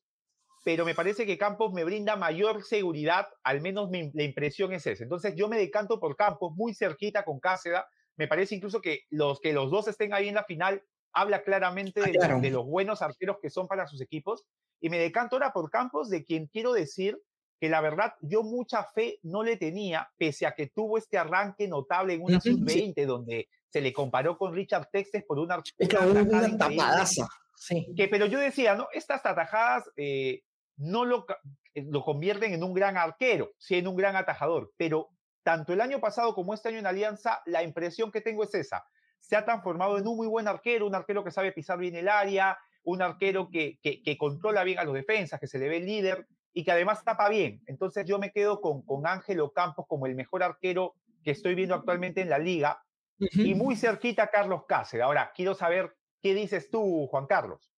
[0.64, 4.86] pero me parece que Campos me brinda mayor seguridad, al menos mi, la impresión es
[4.86, 5.02] esa.
[5.02, 9.40] Entonces yo me decanto por Campos, muy cerquita con Cáceda, me parece incluso que los,
[9.40, 10.80] que los dos estén ahí en la final
[11.12, 14.44] habla claramente ah, de, de, los buenos arqueros que son para sus equipos,
[14.80, 17.18] y me decanto ahora por Campos, de quien quiero decir
[17.60, 21.66] que la verdad yo mucha fe no le tenía, pese a que tuvo este arranque
[21.66, 27.28] notable en una sub-20, donde se le comparó con Richard Textes por una, una, tapadaza.
[27.54, 27.86] Sí.
[27.96, 28.88] Que, pero yo decía, ¿no?
[28.92, 30.42] Estas atajadas eh,
[30.76, 31.26] no lo,
[31.74, 35.10] eh, lo convierten en un gran arquero, sí en un gran atajador, pero
[35.42, 38.84] tanto el año pasado como este año en Alianza, la impresión que tengo es esa.
[39.18, 42.08] Se ha transformado en un muy buen arquero, un arquero que sabe pisar bien el
[42.08, 45.80] área, un arquero que, que, que controla bien a los defensas, que se le ve
[45.80, 47.62] líder, y que además tapa bien.
[47.66, 51.74] Entonces yo me quedo con, con Ángelo Campos como el mejor arquero que estoy viendo
[51.74, 52.82] actualmente en la liga
[53.18, 55.04] y muy cerquita Carlos Cáceres.
[55.04, 57.72] Ahora, quiero saber qué dices tú, Juan Carlos.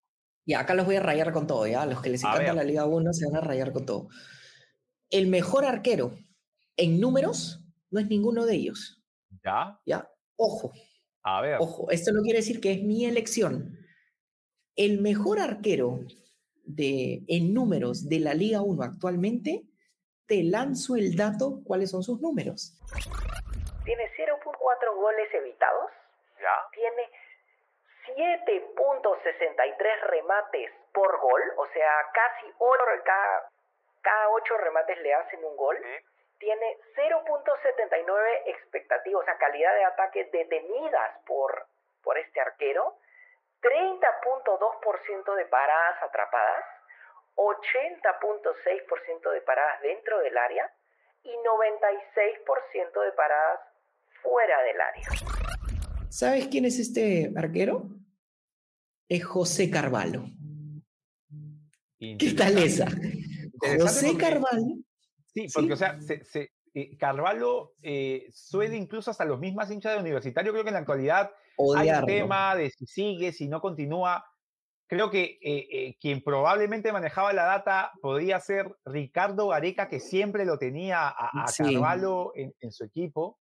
[0.45, 1.85] Y acá los voy a rayar con todo, ¿ya?
[1.85, 4.09] Los que les encanta la Liga 1 se van a rayar con todo.
[5.09, 6.17] El mejor arquero
[6.77, 9.03] en números no es ninguno de ellos.
[9.43, 9.79] ¿Ya?
[9.85, 10.09] ¿Ya?
[10.35, 10.71] Ojo.
[11.23, 11.57] A ver.
[11.59, 13.77] Ojo, esto no quiere decir que es mi elección.
[14.75, 15.99] El mejor arquero
[16.63, 19.67] de, en números de la Liga 1 actualmente,
[20.25, 22.77] te lanzo el dato, ¿cuáles son sus números?
[23.83, 24.03] Tiene
[24.61, 25.91] 0.4 goles evitados.
[26.39, 26.67] ¿Ya?
[26.71, 27.09] Tiene
[28.07, 33.49] 7.63 remates por gol, o sea, casi 8, cada,
[34.01, 35.77] cada 8 remates le hacen un gol.
[36.39, 41.67] Tiene 0.79 expectativas, o sea, calidad de ataque detenidas por,
[42.03, 42.97] por este arquero
[43.61, 46.65] 30.2% de paradas atrapadas,
[47.35, 50.73] 80.6% de paradas dentro del área
[51.23, 53.70] y 96% de paradas
[54.21, 56.09] fuera del área.
[56.09, 57.89] ¿Sabes quién es este arquero?
[59.07, 60.25] Es José Carvalho.
[61.99, 62.87] ¿Qué tal esa?
[63.79, 64.77] José Carvalho.
[65.33, 69.99] Sí, porque, o sea, se, eh, Carvalho eh, suele incluso hasta los mismos hinchas de
[69.99, 71.31] universitario, creo que en la actualidad
[71.77, 74.25] hay un tema de si sigue, si no continúa.
[74.87, 80.45] Creo que eh, eh, quien probablemente manejaba la data podría ser Ricardo Gareca, que siempre
[80.45, 83.39] lo tenía a, Carvalho en, su equipo.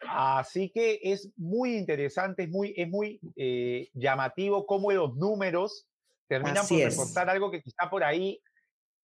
[0.00, 5.86] Así que es muy interesante, es muy, es muy eh, llamativo cómo los números
[6.28, 8.40] terminan por reportar algo que quizá por ahí,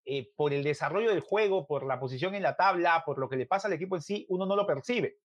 [0.05, 3.37] eh, por el desarrollo del juego, por la posición en la tabla, por lo que
[3.37, 5.17] le pasa al equipo en sí, uno no lo percibe.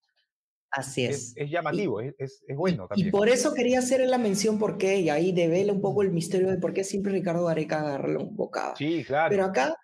[0.71, 1.33] Así es.
[1.35, 3.09] Es, llamativo, es, es, bueno también.
[3.09, 6.51] Y por eso quería hacer la mención porque, y ahí devela un poco el misterio
[6.51, 8.77] de por qué siempre Ricardo Areca agarra un bocado.
[8.77, 9.31] Sí, claro.
[9.31, 9.77] Pero acá,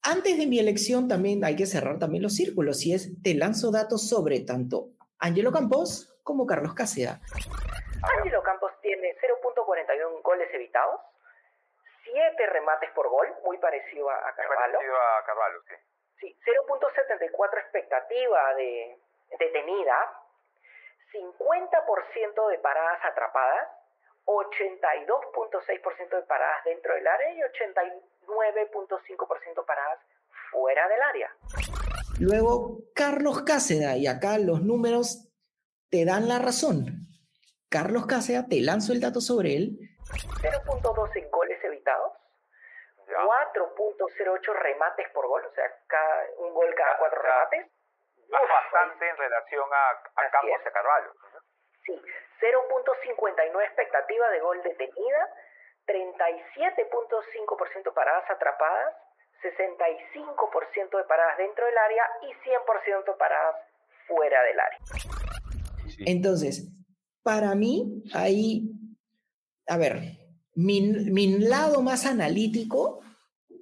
[0.00, 3.72] antes de mi elección también hay que cerrar también los círculos, y es, te lanzo
[3.72, 4.92] datos sobre tanto
[5.22, 7.20] Angelo Campos como Carlos Cáceres.
[8.02, 11.00] Angelo Campos tiene 0.41 goles evitados,
[12.02, 14.72] 7 remates por gol, muy parecido a, Carvalho.
[14.72, 15.76] Parecido a Carvalho, sí.
[16.18, 18.98] Sí, 0.74 expectativa de
[19.38, 20.12] detenida,
[21.12, 23.68] 50% de paradas atrapadas,
[24.26, 30.00] 82.6% de paradas dentro del área y 89.5% paradas
[30.50, 31.32] fuera del área.
[32.20, 35.28] Luego, Carlos Cáceda, y acá los números
[35.90, 37.08] te dan la razón.
[37.68, 39.78] Carlos Cáceda, te lanzo el dato sobre él.
[40.42, 42.12] 0.12 goles evitados,
[43.06, 47.70] 4.08 remates por gol, o sea, cada, un gol cada cuatro remates
[48.30, 51.12] bastante en relación a, a Campos y a Carvalho.
[51.84, 52.00] Sí,
[52.40, 55.28] 0.59 expectativa de gol detenida,
[55.86, 58.96] 37.5% paradas atrapadas,
[59.42, 63.56] 65% de paradas dentro del área y 100% paradas
[64.06, 64.78] fuera del área.
[66.06, 66.72] Entonces,
[67.22, 68.70] para mí, ahí,
[69.66, 70.00] a ver,
[70.54, 73.00] mi, mi lado más analítico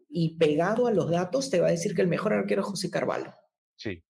[0.09, 2.91] y pegado a los datos te va a decir que el mejor arquero es José
[2.91, 3.33] Carvalho.
[3.77, 4.03] Sí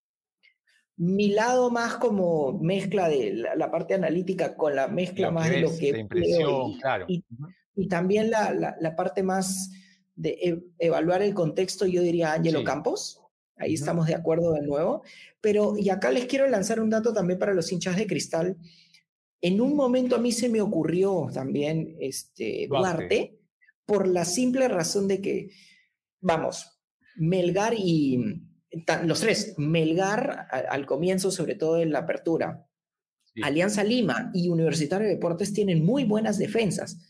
[1.01, 5.71] mi lado más como mezcla de la, parte analítica con la mezcla más de lo
[5.75, 5.89] que...
[5.99, 7.07] impresión, claro.
[7.09, 7.25] y,
[7.89, 9.71] también la, la, parte más
[10.21, 13.21] de e, evaluar el contexto, yo diría Ángelo Campos.
[13.57, 15.03] Ahí estamos de acuerdo de nuevo.
[15.41, 18.57] Pero, y acá les quiero lanzar un dato también para los hinchas de cristal.
[19.41, 23.39] En un momento a mí se me ocurrió también este, Duarte
[23.87, 25.51] por la simple razón de que,
[26.21, 26.81] vamos,
[27.17, 28.45] Melgar y,
[29.05, 32.67] los tres, Melgar al comienzo, sobre todo en la apertura,
[33.43, 37.10] Alianza Lima y Universitario de Deportes tienen muy buenas defensas.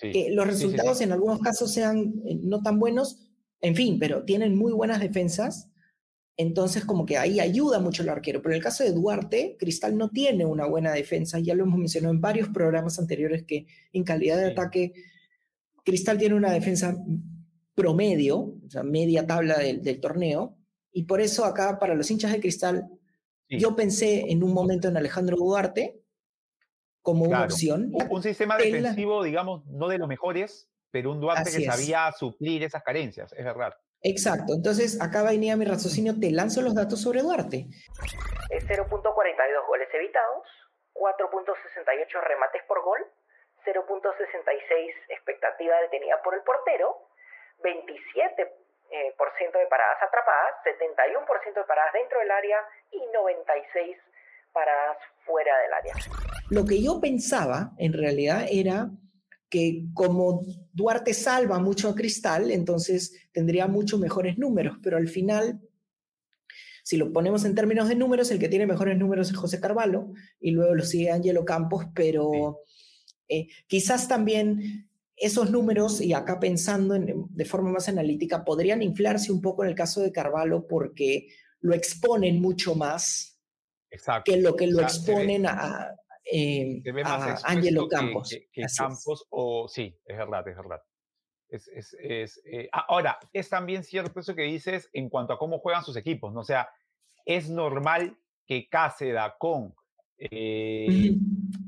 [0.00, 3.18] Que los resultados en algunos casos sean eh, no tan buenos,
[3.60, 5.68] en fin, pero tienen muy buenas defensas.
[6.36, 8.42] Entonces, como que ahí ayuda mucho el arquero.
[8.42, 11.38] Pero en el caso de Duarte, Cristal no tiene una buena defensa.
[11.38, 14.92] Ya lo hemos mencionado en varios programas anteriores que en calidad de ataque,
[15.84, 16.96] Cristal tiene una defensa
[17.74, 20.56] promedio, o sea, media tabla del torneo,
[20.92, 22.88] y por eso acá, para los hinchas de cristal,
[23.48, 26.01] yo pensé en un momento en Alejandro Duarte
[27.02, 27.92] como una opción.
[28.10, 32.82] Un, sistema defensivo, digamos, no de los mejores, pero un Duarte que sabía suplir esas
[32.82, 33.74] carencias, es verdad.
[34.02, 34.54] Exacto.
[34.54, 37.66] Entonces, acá venía mi raciocinio, te lanzo los datos sobre Duarte.
[38.50, 40.46] 0.42 goles evitados,
[40.94, 43.00] 4.68 remates por gol,
[43.64, 47.08] 0.66 expectativa detenida por el portero,
[47.62, 52.58] 27 eh, por ciento de paradas atrapadas, 71% de paradas dentro del área
[52.90, 53.96] y 96
[54.52, 55.94] paradas fuera del área.
[56.50, 58.90] Lo que yo pensaba en realidad era
[59.48, 60.42] que como
[60.72, 65.60] Duarte salva mucho a Cristal, entonces tendría mucho mejores números, pero al final,
[66.82, 70.12] si lo ponemos en términos de números, el que tiene mejores números es José Carvalho
[70.40, 72.60] y luego lo sigue Angelo Campos, pero
[73.28, 79.42] eh, quizás también esos números, y acá pensando de forma más analítica, podrían inflarse un
[79.42, 81.28] poco en el caso de Carvalho porque
[81.60, 83.31] lo exponen mucho más
[84.24, 86.82] que lo que lo exponen a, eh,
[87.44, 88.34] Angelo Campos.
[88.76, 90.82] Campos, o sí, es verdad, es verdad.
[91.48, 95.96] Es, eh, ahora, es también cierto eso que dices en cuanto a cómo juegan sus
[95.96, 96.40] equipos, ¿no?
[96.40, 96.70] O sea,
[97.26, 98.16] es normal
[98.46, 99.74] que Cáceda con
[100.18, 101.14] eh,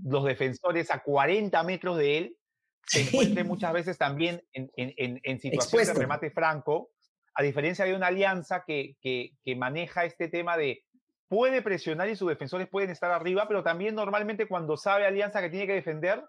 [0.04, 2.38] los defensores a 40 metros de él
[2.86, 6.90] se encuentre muchas veces también en, en, en situaciones de remate franco,
[7.34, 10.84] a diferencia de una alianza que, que, que, maneja este tema de
[11.28, 15.50] puede presionar y sus defensores pueden estar arriba, pero también normalmente cuando sabe Alianza que
[15.50, 16.24] tiene que defender,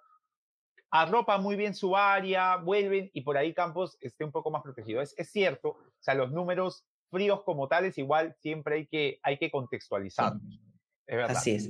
[0.92, 5.02] arropa muy bien su área, vuelven y por ahí Campos esté un poco más protegido.
[5.02, 9.38] Es, es cierto, o sea, los números fríos como tales igual siempre hay que, hay
[9.38, 10.42] que contextualizarlos.
[11.08, 11.38] Es verdad.
[11.38, 11.70] Así es.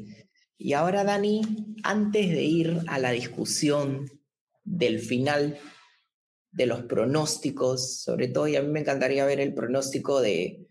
[0.57, 1.41] Y ahora, Dani,
[1.83, 4.09] antes de ir a la discusión
[4.63, 5.59] del final,
[6.51, 10.64] de los pronósticos, sobre todo, y a mí me encantaría ver el pronóstico de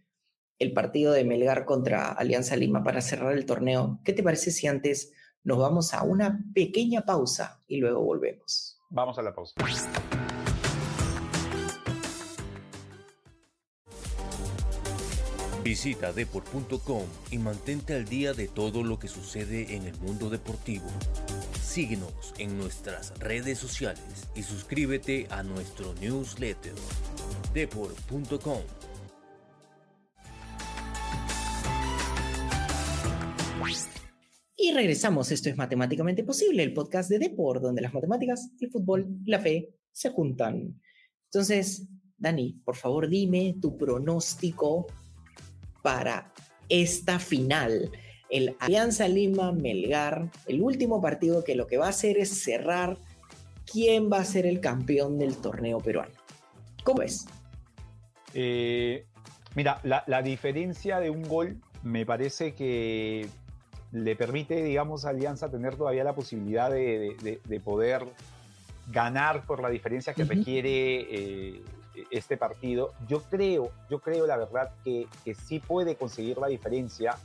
[0.58, 4.00] el partido de Melgar contra Alianza Lima para cerrar el torneo.
[4.04, 8.80] ¿Qué te parece si antes nos vamos a una pequeña pausa y luego volvemos?
[8.90, 9.54] Vamos a la pausa.
[15.64, 20.84] Visita deport.com y mantente al día de todo lo que sucede en el mundo deportivo.
[21.62, 26.74] Síguenos en nuestras redes sociales y suscríbete a nuestro newsletter
[27.54, 28.60] deport.com.
[34.56, 39.18] Y regresamos, esto es Matemáticamente Posible, el podcast de Deport, donde las matemáticas, el fútbol
[39.24, 40.80] y la fe se juntan.
[41.24, 44.86] Entonces, Dani, por favor dime tu pronóstico
[45.82, 46.32] para
[46.68, 47.90] esta final.
[48.30, 52.96] El Alianza Lima Melgar, el último partido que lo que va a hacer es cerrar
[53.70, 56.14] quién va a ser el campeón del torneo peruano.
[56.84, 57.26] ¿Cómo es?
[58.34, 59.06] Eh,
[59.54, 63.28] mira, la, diferencia de un gol me parece que
[63.94, 68.04] le permite, digamos, a Alianza tener todavía la posibilidad de, poder
[68.90, 71.62] ganar por la diferencia que requiere eh,
[72.10, 72.92] este partido.
[73.08, 77.16] Yo creo, yo creo la verdad que, que sí puede conseguir la diferencia,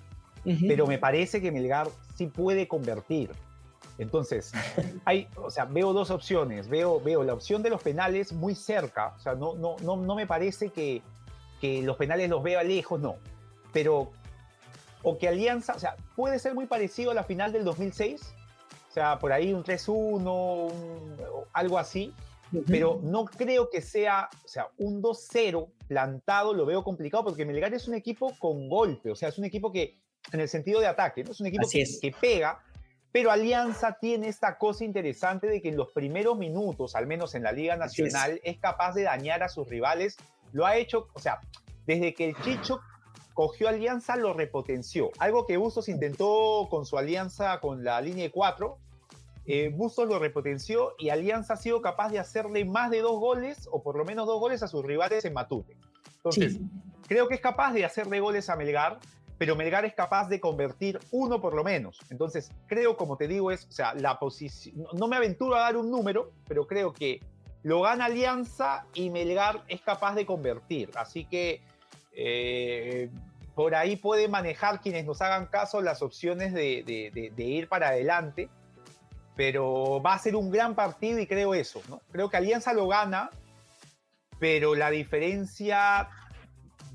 [0.68, 3.32] pero me parece que Melgar sí puede convertir.
[3.98, 4.52] Entonces,
[5.06, 6.70] hay, o sea, veo dos opciones.
[6.70, 9.16] Veo, veo la opción de los penales muy cerca.
[9.18, 11.02] O sea, no, no, no, no me parece que,
[11.60, 13.16] que los penales los vea lejos, no.
[13.74, 14.12] Pero,
[15.04, 18.22] o que Alianza, o sea, puede ser muy parecido a la final del 2006.
[18.90, 20.72] O sea, por ahí un 3-1,
[21.54, 22.14] algo así
[22.68, 27.74] pero no creo que sea, o sea, un 2-0 plantado lo veo complicado porque Melgar
[27.74, 30.00] es un equipo con golpe, o sea, es un equipo que,
[30.32, 31.32] en el sentido de ataque, ¿no?
[31.32, 32.60] es un equipo que, que, pega,
[33.12, 37.44] pero Alianza tiene esta cosa interesante de que en los primeros minutos, al menos en
[37.44, 38.58] la Liga Nacional, es.
[38.60, 40.16] capaz de dañar a sus rivales.
[40.52, 41.40] Lo ha hecho, o sea,
[41.88, 42.82] desde que el Chicho
[43.40, 45.12] cogió Alianza, lo repotenció.
[45.18, 48.78] Algo que Bustos intentó con su alianza con la línea de 4,
[49.46, 53.70] eh, Bustos lo repotenció y Alianza ha sido capaz de hacerle más de dos goles,
[53.72, 55.78] o por lo menos dos goles a sus rivales en Matute.
[56.18, 56.60] Entonces,
[57.08, 59.00] creo que es capaz de hacerle goles a Melgar,
[59.38, 61.98] pero Melgar es capaz de convertir uno por lo menos.
[62.10, 65.78] Entonces, creo, como te digo, es, o sea, la posición, no me aventuro a dar
[65.78, 67.22] un número, pero creo que
[67.64, 70.90] lo gana Alianza y Melgar es capaz de convertir.
[70.96, 71.62] Así que
[72.22, 73.10] eh,
[73.60, 78.50] por ahí puede manejar quienes nos hagan caso las opciones de ir para adelante
[79.40, 82.02] pero va a ser un gran partido y creo eso, ¿no?
[82.12, 83.30] Creo que Alianza lo gana,
[84.38, 86.10] pero la diferencia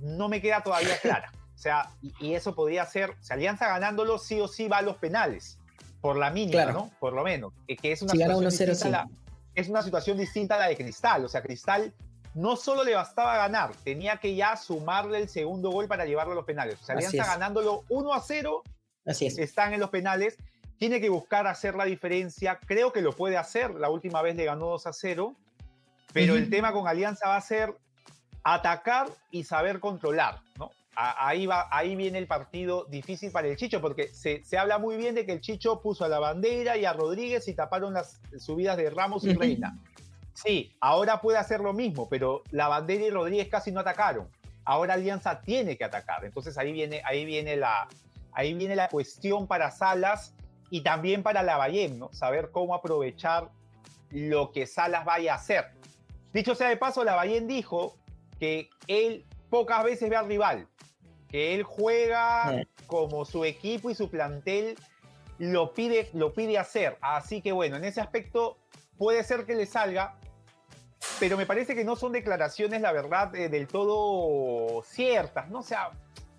[0.03, 1.33] no me queda todavía clara.
[1.55, 4.83] O sea, y, eso podría ser, o sea, Alianza ganándolo sí o sí va a
[4.83, 5.59] los penales,
[6.03, 6.91] por la mínima, ¿no?
[7.01, 9.11] Por lo menos, que, es una, situación
[9.55, 11.95] es una situación distinta a la de Cristal, o sea, Cristal
[12.35, 16.37] no solo le bastaba ganar, tenía que ya sumarle el segundo gol para llevarlo a
[16.37, 16.81] los penales.
[16.81, 18.63] O sea, Alianza ganándolo 1 a 0,
[19.07, 19.39] Así es.
[19.39, 20.37] están en los penales
[20.79, 22.59] tiene que buscar hacer la diferencia.
[22.67, 23.71] Creo que lo puede hacer.
[23.75, 25.35] La última vez le ganó 2 a 0.
[26.13, 27.75] Pero el tema con Alianza va a ser
[28.43, 30.41] atacar y saber controlar.
[30.59, 30.71] ¿no?
[30.95, 35.15] Ahí, va, ahí viene el partido difícil para el Chicho, porque se, habla muy bien
[35.15, 38.77] de que el Chicho puso a la bandera y a Rodríguez y taparon las subidas
[38.77, 39.77] de Ramos y Reina.
[40.35, 44.29] Sí, ahora puede hacer lo mismo, pero la bandera y Rodríguez casi no atacaron.
[44.65, 46.25] Ahora Alianza tiene que atacar.
[46.25, 47.89] Entonces ahí viene, ahí viene, la,
[48.33, 50.35] ahí viene la cuestión para Salas
[50.71, 52.13] y también para la Lavallén, ¿no?
[52.13, 53.51] Saber cómo aprovechar
[54.11, 55.67] lo que Salas vaya a hacer.
[56.33, 57.97] Dicho sea de paso, Lavallén dijo
[58.41, 60.67] que él pocas veces ve al rival,
[61.29, 64.77] que él juega como su equipo y su plantel
[65.39, 66.99] lo pide, lo pide hacer.
[67.01, 68.59] Así que bueno, en ese aspecto
[68.99, 70.17] puede ser que le salga,
[71.21, 75.59] pero me parece que no son declaraciones, la verdad, eh, del todo ciertas, ¿no?
[75.61, 75.91] O sea,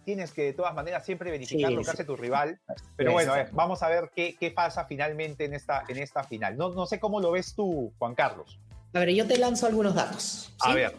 [0.03, 2.59] tienes que de todas maneras siempre verificar lo que hace tu rival.
[2.95, 6.57] Pero bueno, vamos a ver qué, qué, pasa finalmente en esta, en esta final.
[6.57, 8.59] No, no sé cómo lo ves tú, Juan Carlos.
[8.93, 10.55] A ver, yo te lanzo algunos datos.
[10.61, 10.95] A ver.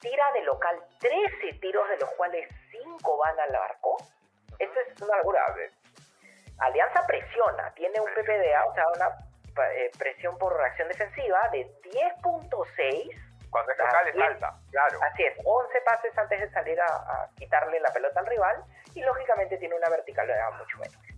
[0.00, 3.96] Tira de local 13 tiros, de los cuales 5 van al arco.
[4.58, 5.46] Esto es una locura.
[6.58, 9.08] Alianza presiona, tiene un PPDA, o sea, una
[9.74, 13.48] eh, presión por reacción defensiva de 10.6.
[13.50, 14.98] Cuando es local es alta, claro.
[15.02, 19.58] Así es, 11 pases antes de salir a, quitarle la pelota al rival y lógicamente
[19.58, 21.11] tiene una verticalidad mucho menos.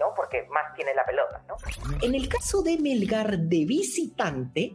[0.00, 0.14] ¿No?
[0.14, 1.56] Porque más tiene la pelota, ¿no?
[2.02, 4.72] En el caso de Melgar de visitante...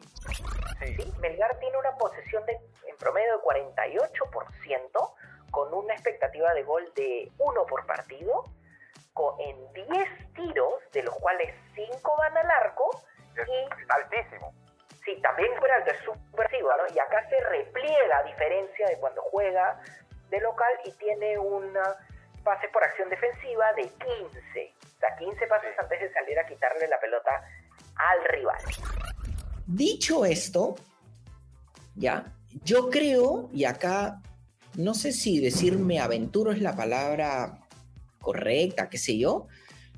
[0.80, 2.54] Sí, Melgar tiene una posesión de,
[2.88, 5.14] en promedio de 48%,
[5.50, 8.44] con una expectativa de gol de uno por partido,
[9.14, 9.88] con, en 10
[10.36, 12.90] tiros, de los cuales 5 van al arco.
[13.36, 14.54] Es y, altísimo.
[15.04, 16.94] Sí, también fue alto, es subversivo, ¿no?
[16.94, 19.80] Y acá se repliega a diferencia de cuando juega
[20.30, 21.96] de local y tiene una
[22.46, 24.74] pases por acción defensiva de 15.
[24.86, 27.32] O sea, 15 pases antes de salir a quitarle la pelota
[27.96, 28.58] al rival.
[29.66, 30.76] Dicho esto,
[31.96, 32.32] ya,
[32.64, 34.22] yo creo, y acá
[34.76, 37.60] no sé si decir me aventuro es la palabra
[38.22, 39.48] correcta, qué sé yo,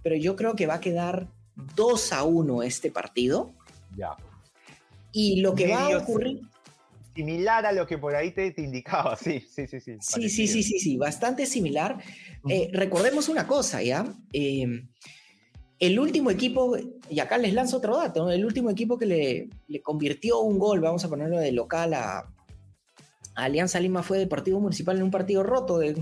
[0.02, 1.28] pero yo creo que va a quedar
[1.76, 3.54] 2 a 1 este partido.
[3.96, 4.16] Ya.
[5.12, 6.42] Y lo que va a ocurrir.
[7.18, 9.80] Similar a lo que por ahí te, te indicaba, sí, sí, sí.
[9.80, 11.98] Sí, Sí, sí, sí, sí, sí, bastante similar.
[12.48, 14.06] Eh, recordemos una cosa, ¿ya?
[14.32, 14.84] Eh,
[15.80, 16.78] el último equipo,
[17.10, 18.32] y acá les lanzo otro dato, ¿no?
[18.32, 22.20] el último equipo que le, le convirtió un gol, vamos a ponerlo de local a,
[22.20, 25.96] a Alianza Lima fue Deportivo Municipal en un partido roto, de,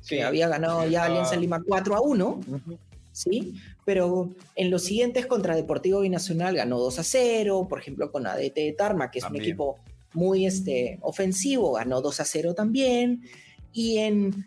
[0.00, 0.16] Sí.
[0.16, 1.04] que había ganado ya.
[1.04, 2.78] Alianza Lima 4 a 1, Ujú.
[3.12, 3.54] ¿sí?
[3.84, 8.54] Pero en los siguientes contra Deportivo Binacional ganó 2 a 0, por ejemplo con ADT
[8.54, 9.42] de Tarma, que es También.
[9.42, 9.78] un equipo
[10.16, 13.22] muy este, ofensivo, ganó 2 a 0 también.
[13.72, 14.44] Y en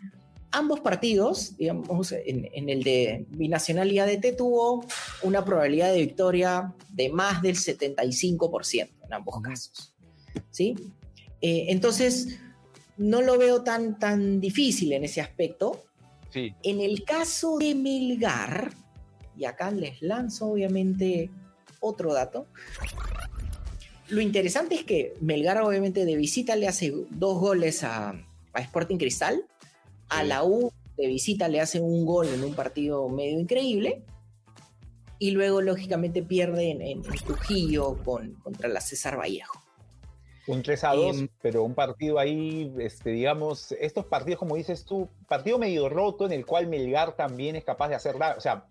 [0.50, 4.84] ambos partidos, digamos, en, en el de Binacional y ADT tuvo
[5.22, 9.94] una probabilidad de victoria de más del 75% en ambos casos,
[10.50, 10.74] ¿sí?
[11.40, 12.40] Eh, entonces,
[12.96, 15.84] no lo veo tan, tan difícil en ese aspecto.
[16.30, 18.72] Sí, En el caso de Melgar,
[19.36, 21.30] y acá les lanzo obviamente
[21.80, 22.46] otro dato,
[24.10, 28.10] lo interesante es que Melgar obviamente de visita le hace dos goles a,
[28.52, 29.44] a Sporting Cristal,
[30.08, 34.04] a la U de visita le hace un gol en un partido medio increíble,
[35.18, 39.60] y luego lógicamente pierde en, en Trujillo con, contra la César Vallejo.
[40.46, 44.84] un 3 a 2, Em, pero un partido ahí, este, digamos, estos partidos, como dices
[44.84, 48.36] tú, partido medio roto en el cual Melgar también es capaz de hacer daño.
[48.38, 48.66] O sea,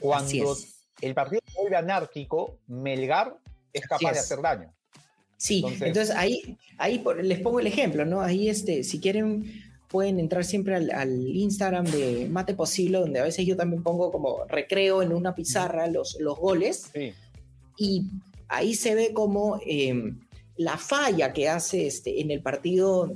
[0.00, 0.56] cuando
[1.00, 3.36] el partido se vuelve anárquico, Melgar
[3.72, 4.24] es capaz de es.
[4.24, 4.72] hacer daño.
[5.36, 8.20] Sí, Entonces- entonces, ahí, ahí por- les pongo el ejemplo, ¿no?
[8.20, 9.44] Ahí, este, si quieren,
[9.88, 14.10] pueden entrar siempre al, al Instagram de Mate Posible, donde a veces yo también pongo
[14.12, 17.12] como recreo en una pizarra los, los goles, Sí,
[17.76, 18.04] y
[18.48, 20.14] ahí se ve como eh,
[20.56, 23.12] la falla que hace este, en el partido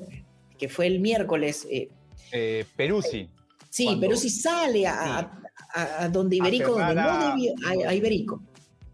[0.59, 1.67] que fue el miércoles.
[1.71, 1.89] eh,
[2.33, 3.29] eh, Peruzzi.
[3.71, 5.43] sí, si sale a, a-
[5.75, 7.55] a- a donde Iberico, donde no debió,
[7.89, 8.43] a Iberico,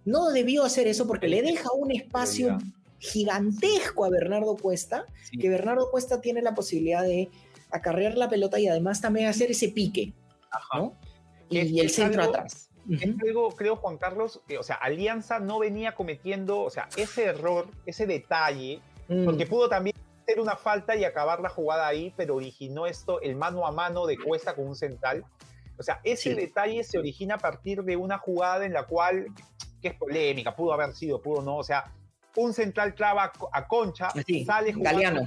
[0.05, 2.59] no debió hacer eso porque le deja un espacio
[2.98, 5.38] gigantesco a Bernardo Cuesta, Sí.
[5.38, 7.30] que Bernardo Cuesta tiene la posibilidad de
[7.70, 10.12] acarrear la pelota y además también hacer ese pique,
[10.50, 10.78] Ajá.
[10.78, 10.94] ¿no?
[11.50, 12.68] Y, Es- y el centro algo- atrás.
[12.90, 17.24] Es algo, creo, Juan Carlos, que, o sea, Alianza no venía cometiendo, o sea, ese
[17.26, 22.12] error, ese detalle, Mm, porque pudo también hacer una falta y acabar la jugada ahí,
[22.16, 25.24] pero originó esto, el mano a mano de Cuesta con un central.
[25.78, 26.34] O sea, ese Sí.
[26.36, 29.26] detalle se origina a partir de una jugada en la cual,
[29.82, 31.92] que es polémica, pudo haber sido, pudo no, o sea,
[32.36, 35.20] un central clava a Co- a Concha, Sí, sale jugando.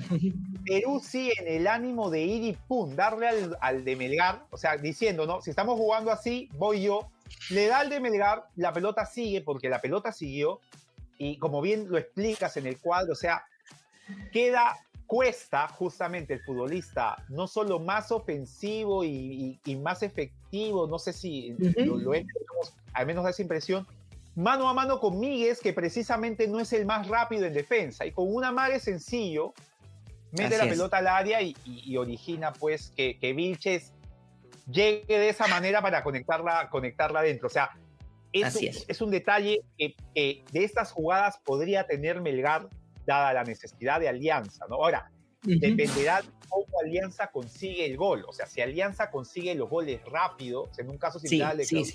[0.66, 4.58] Perú sí en el ánimo de ir y pum, darle al, al de Melgar, o
[4.58, 5.42] sea, diciendo, ¿no?
[5.42, 7.08] Si estamos jugando así, voy yo,
[7.52, 10.62] le da al de Melgar, la pelota sigue, porque la pelota siguió,
[11.20, 13.44] y como bien lo explicas en el cuadro, o sea,
[14.32, 14.76] queda,
[15.06, 21.14] cuesta justamente el futbolista, no solo más ofensivo y, y- y más efectivo, no sé
[21.14, 22.12] si lo, lo
[22.94, 23.86] al menos da esa impresión,
[24.36, 28.12] mano a mano con Míguez, que precisamente no es el más rápido en defensa, y
[28.12, 29.54] con un amague sencillo,
[30.32, 30.70] mete Así la es.
[30.72, 33.94] pelota al área y, y- y origina pues que, que Vilches
[34.70, 37.48] llegue de esa manera para conectarla, conectarla adentro.
[37.48, 37.70] O sea,
[38.34, 38.86] es, Así un, es.
[38.88, 42.68] es un detalle que, que de estas jugadas podría tener Melgar
[43.06, 44.76] dada la necesidad de alianza, ¿no?
[44.76, 45.12] Ahora,
[45.46, 45.60] Ujú.
[45.60, 48.26] dependerá de cómo Alianza consigue el gol.
[48.28, 51.66] O sea, si Alianza consigue los goles rápido, en un caso Sí, similar al de
[51.66, 51.94] sí, sí.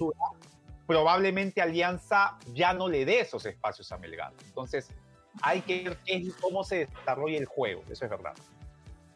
[0.91, 4.33] Probablemente Alianza ya no le dé esos espacios a Melgar.
[4.45, 4.89] Entonces,
[5.41, 8.33] hay que ver qué cómo se desarrolla el juego, eso es verdad.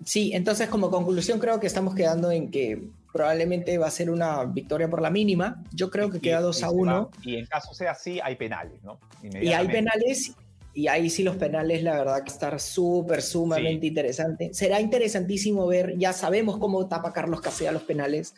[0.04, 2.80] Sí, entonces como conclusión creo que estamos quedando en que
[3.12, 5.64] probablemente va a ser una victoria por la mínima.
[5.72, 7.90] Yo creo que Y- queda y 2 a se 1 va- Y en caso sea
[7.90, 9.00] así, hay penales, ¿no?
[9.20, 10.32] y hay penales
[10.74, 13.86] y ahí sí los penales la verdad que estar súper sumamente Sí.
[13.88, 14.54] interesante.
[14.54, 18.32] Será interesantísimo ver, ya sabemos cómo tapa Carlos Casea los penales.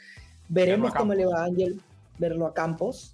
[0.49, 1.82] Veremos cómo le va a Ángel
[2.18, 3.12] verlo a Campos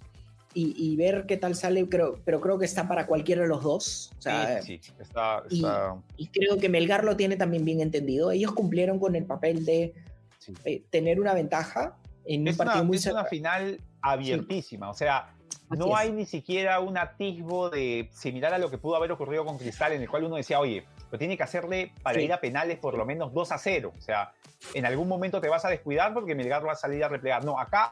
[0.53, 3.63] y, y ver qué tal sale, creo, pero creo que está para cualquiera de los
[3.63, 4.11] dos.
[4.17, 7.81] O sea, sí, sí, está, y- está- Y creo que Melgar lo tiene también bien
[7.81, 8.31] entendido.
[8.31, 9.93] Ellos cumplieron con el papel de
[10.39, 10.53] Sí.
[10.65, 11.95] eh, tener una ventaja
[12.25, 13.29] en un es, partido una, muy es una cerrado.
[13.29, 15.33] final abiertísima, o sea,
[15.69, 15.93] Así no es.
[15.95, 19.93] hay ni siquiera un atisbo de similar a lo que pudo haber ocurrido con Cristal,
[19.93, 22.25] en el cual uno decía, oye, lo tiene que hacerle para Sí.
[22.25, 23.93] ir a penales por lo menos 2 a 0.
[23.97, 24.33] O sea,
[24.73, 27.45] en algún momento te vas a descuidar porque Melgar va a salir a replegar.
[27.45, 27.91] No, acá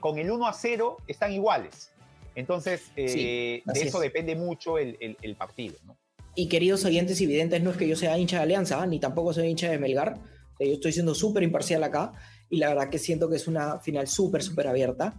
[0.00, 1.90] con el 1 a 0 están iguales.
[2.34, 4.02] Entonces, eh, de así eso es.
[4.02, 5.76] depende mucho el, el- el partido.
[5.86, 5.96] ¿no?
[6.34, 9.32] Y queridos oyentes y videntes, no es que yo sea hincha de Alianza, ni tampoco
[9.32, 10.18] soy hincha de Melgar,
[10.60, 12.12] yo estoy siendo súper imparcial acá
[12.50, 15.18] y la verdad que siento que es una final súper, súper abierta.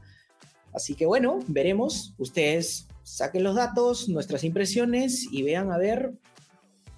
[0.73, 2.13] Así que bueno, veremos.
[2.19, 6.11] Ustedes saquen los datos, nuestras impresiones y vean a ver,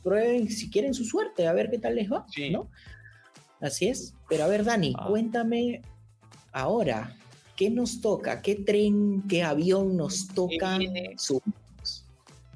[0.03, 2.69] prueben si quieren su suerte, a ver qué tal les va, ¿no?
[3.61, 4.13] Así es.
[4.27, 5.07] Pero a ver, Dani, ah.
[5.07, 5.81] cuéntame
[6.51, 7.15] ahora,
[7.59, 8.41] ¿qué nos toca?
[8.41, 10.77] ¿Qué tren, qué avión nos toca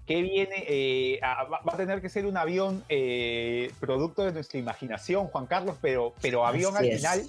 [0.05, 0.63] ¿Qué viene?
[0.67, 5.75] Eh, va, a tener que ser un avión eh, producto de nuestra imaginación, Juan Carlos,
[5.81, 7.23] pero, pero avión al final.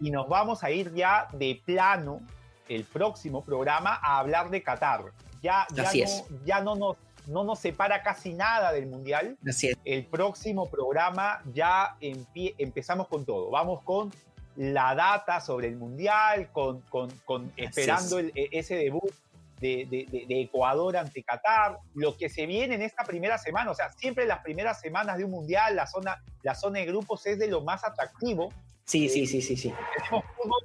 [0.00, 2.20] Y nos vamos a ir ya de plano
[2.68, 5.06] el próximo programa a hablar de Qatar.
[5.42, 6.96] Ya, ya, no, ya no, nos,
[7.26, 9.36] no nos separa casi nada del Mundial.
[9.46, 9.78] Así es.
[9.84, 13.50] El próximo programa ya empezamos con todo.
[13.50, 14.12] Vamos con
[14.58, 19.12] la data sobre el Mundial, con, con, con esperando el, e, ese debut
[19.60, 24.26] de, Ecuador ante Qatar, lo que se viene en esta primera semana, o sea, siempre
[24.26, 27.62] las primeras semanas de un mundial, la zona, la zona de grupos es de lo
[27.62, 28.52] más atractivo.
[28.84, 29.72] Sí, sí, sí, sí, sí.
[29.96, 30.62] Tenemos fútbol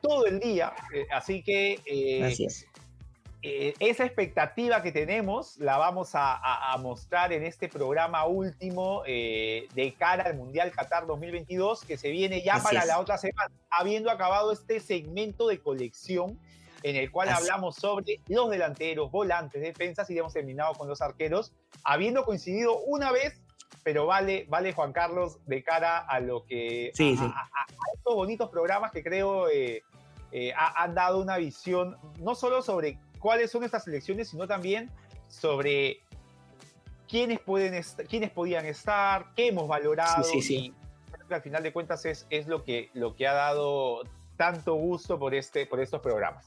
[0.00, 2.34] todo el día, eh, así que eh,
[3.48, 10.24] eh, esa expectativa que tenemos la vamos a, mostrar en este programa último de cara
[10.24, 14.80] al Mundial Qatar 2022, que se viene ya para la otra semana, habiendo acabado este
[14.80, 16.38] segmento de colección
[16.82, 21.52] en el cual hablamos sobre los delanteros, volantes, defensas y hemos terminado con los arqueros,
[21.84, 23.40] habiendo coincidido una vez,
[23.82, 26.92] pero vale, vale Juan Carlos, de cara a lo que...
[27.34, 29.82] a, estos bonitos programas que creo eh,
[30.30, 34.90] eh, han dado una visión no solo sobre cuáles son estas elecciones, sino también
[35.28, 36.00] sobre
[37.08, 40.24] quiénes, pueden quiénes podían estar, qué hemos valorado.
[40.24, 40.74] Sí, sí,
[41.28, 44.02] y al final de cuentas es, es lo, que, lo que ha dado
[44.36, 46.46] tanto gusto por, este, por estos programas.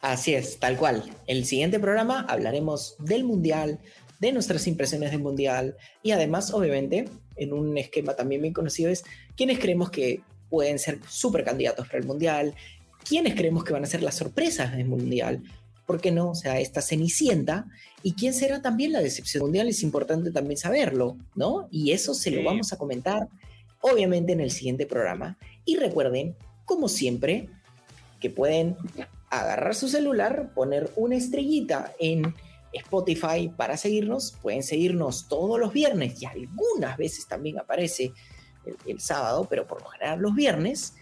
[0.00, 1.04] Así es, tal cual.
[1.26, 3.78] En el siguiente programa hablaremos del Mundial,
[4.20, 9.04] de nuestras impresiones del Mundial y además, obviamente, en un esquema también bien conocido es
[9.36, 10.20] quiénes creemos que
[10.50, 12.54] pueden ser super candidatos para el Mundial,
[13.08, 15.42] quiénes creemos que van a ser las sorpresas del Mundial,
[15.88, 16.32] ¿por qué no?
[16.32, 17.66] O sea, esta cenicienta,
[18.02, 21.66] y quién será también la decepción mundial, es importante también saberlo, ¿no?
[21.70, 23.26] Y eso se lo vamos a comentar,
[23.80, 25.38] obviamente, en el siguiente programa.
[25.64, 26.36] Y recuerden,
[26.66, 27.48] como siempre,
[28.20, 28.76] que pueden
[29.30, 32.34] agarrar su celular, poner una estrellita en
[32.74, 34.36] Spotify para seguirnos.
[34.42, 38.12] Pueden seguirnos todos los viernes y algunas veces también aparece
[38.84, 40.96] el, sábado, pero por lo general los viernes.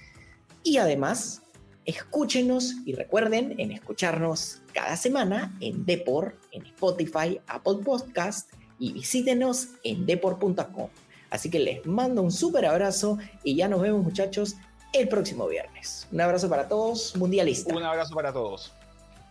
[0.63, 1.43] Y además,
[1.85, 9.69] escúchenos y recuerden en escucharnos cada semana en Depor, en Spotify, Apple Podcast y visítenos
[9.85, 10.91] en depor.com.
[11.31, 14.57] Así que les mando un súper abrazo y ya nos vemos muchachos
[14.93, 16.07] el próximo viernes.
[16.13, 17.75] Un abrazo para todos, mundialistas.
[17.75, 18.71] Un abrazo para todos.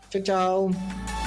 [0.09, 1.24] Chao, chao.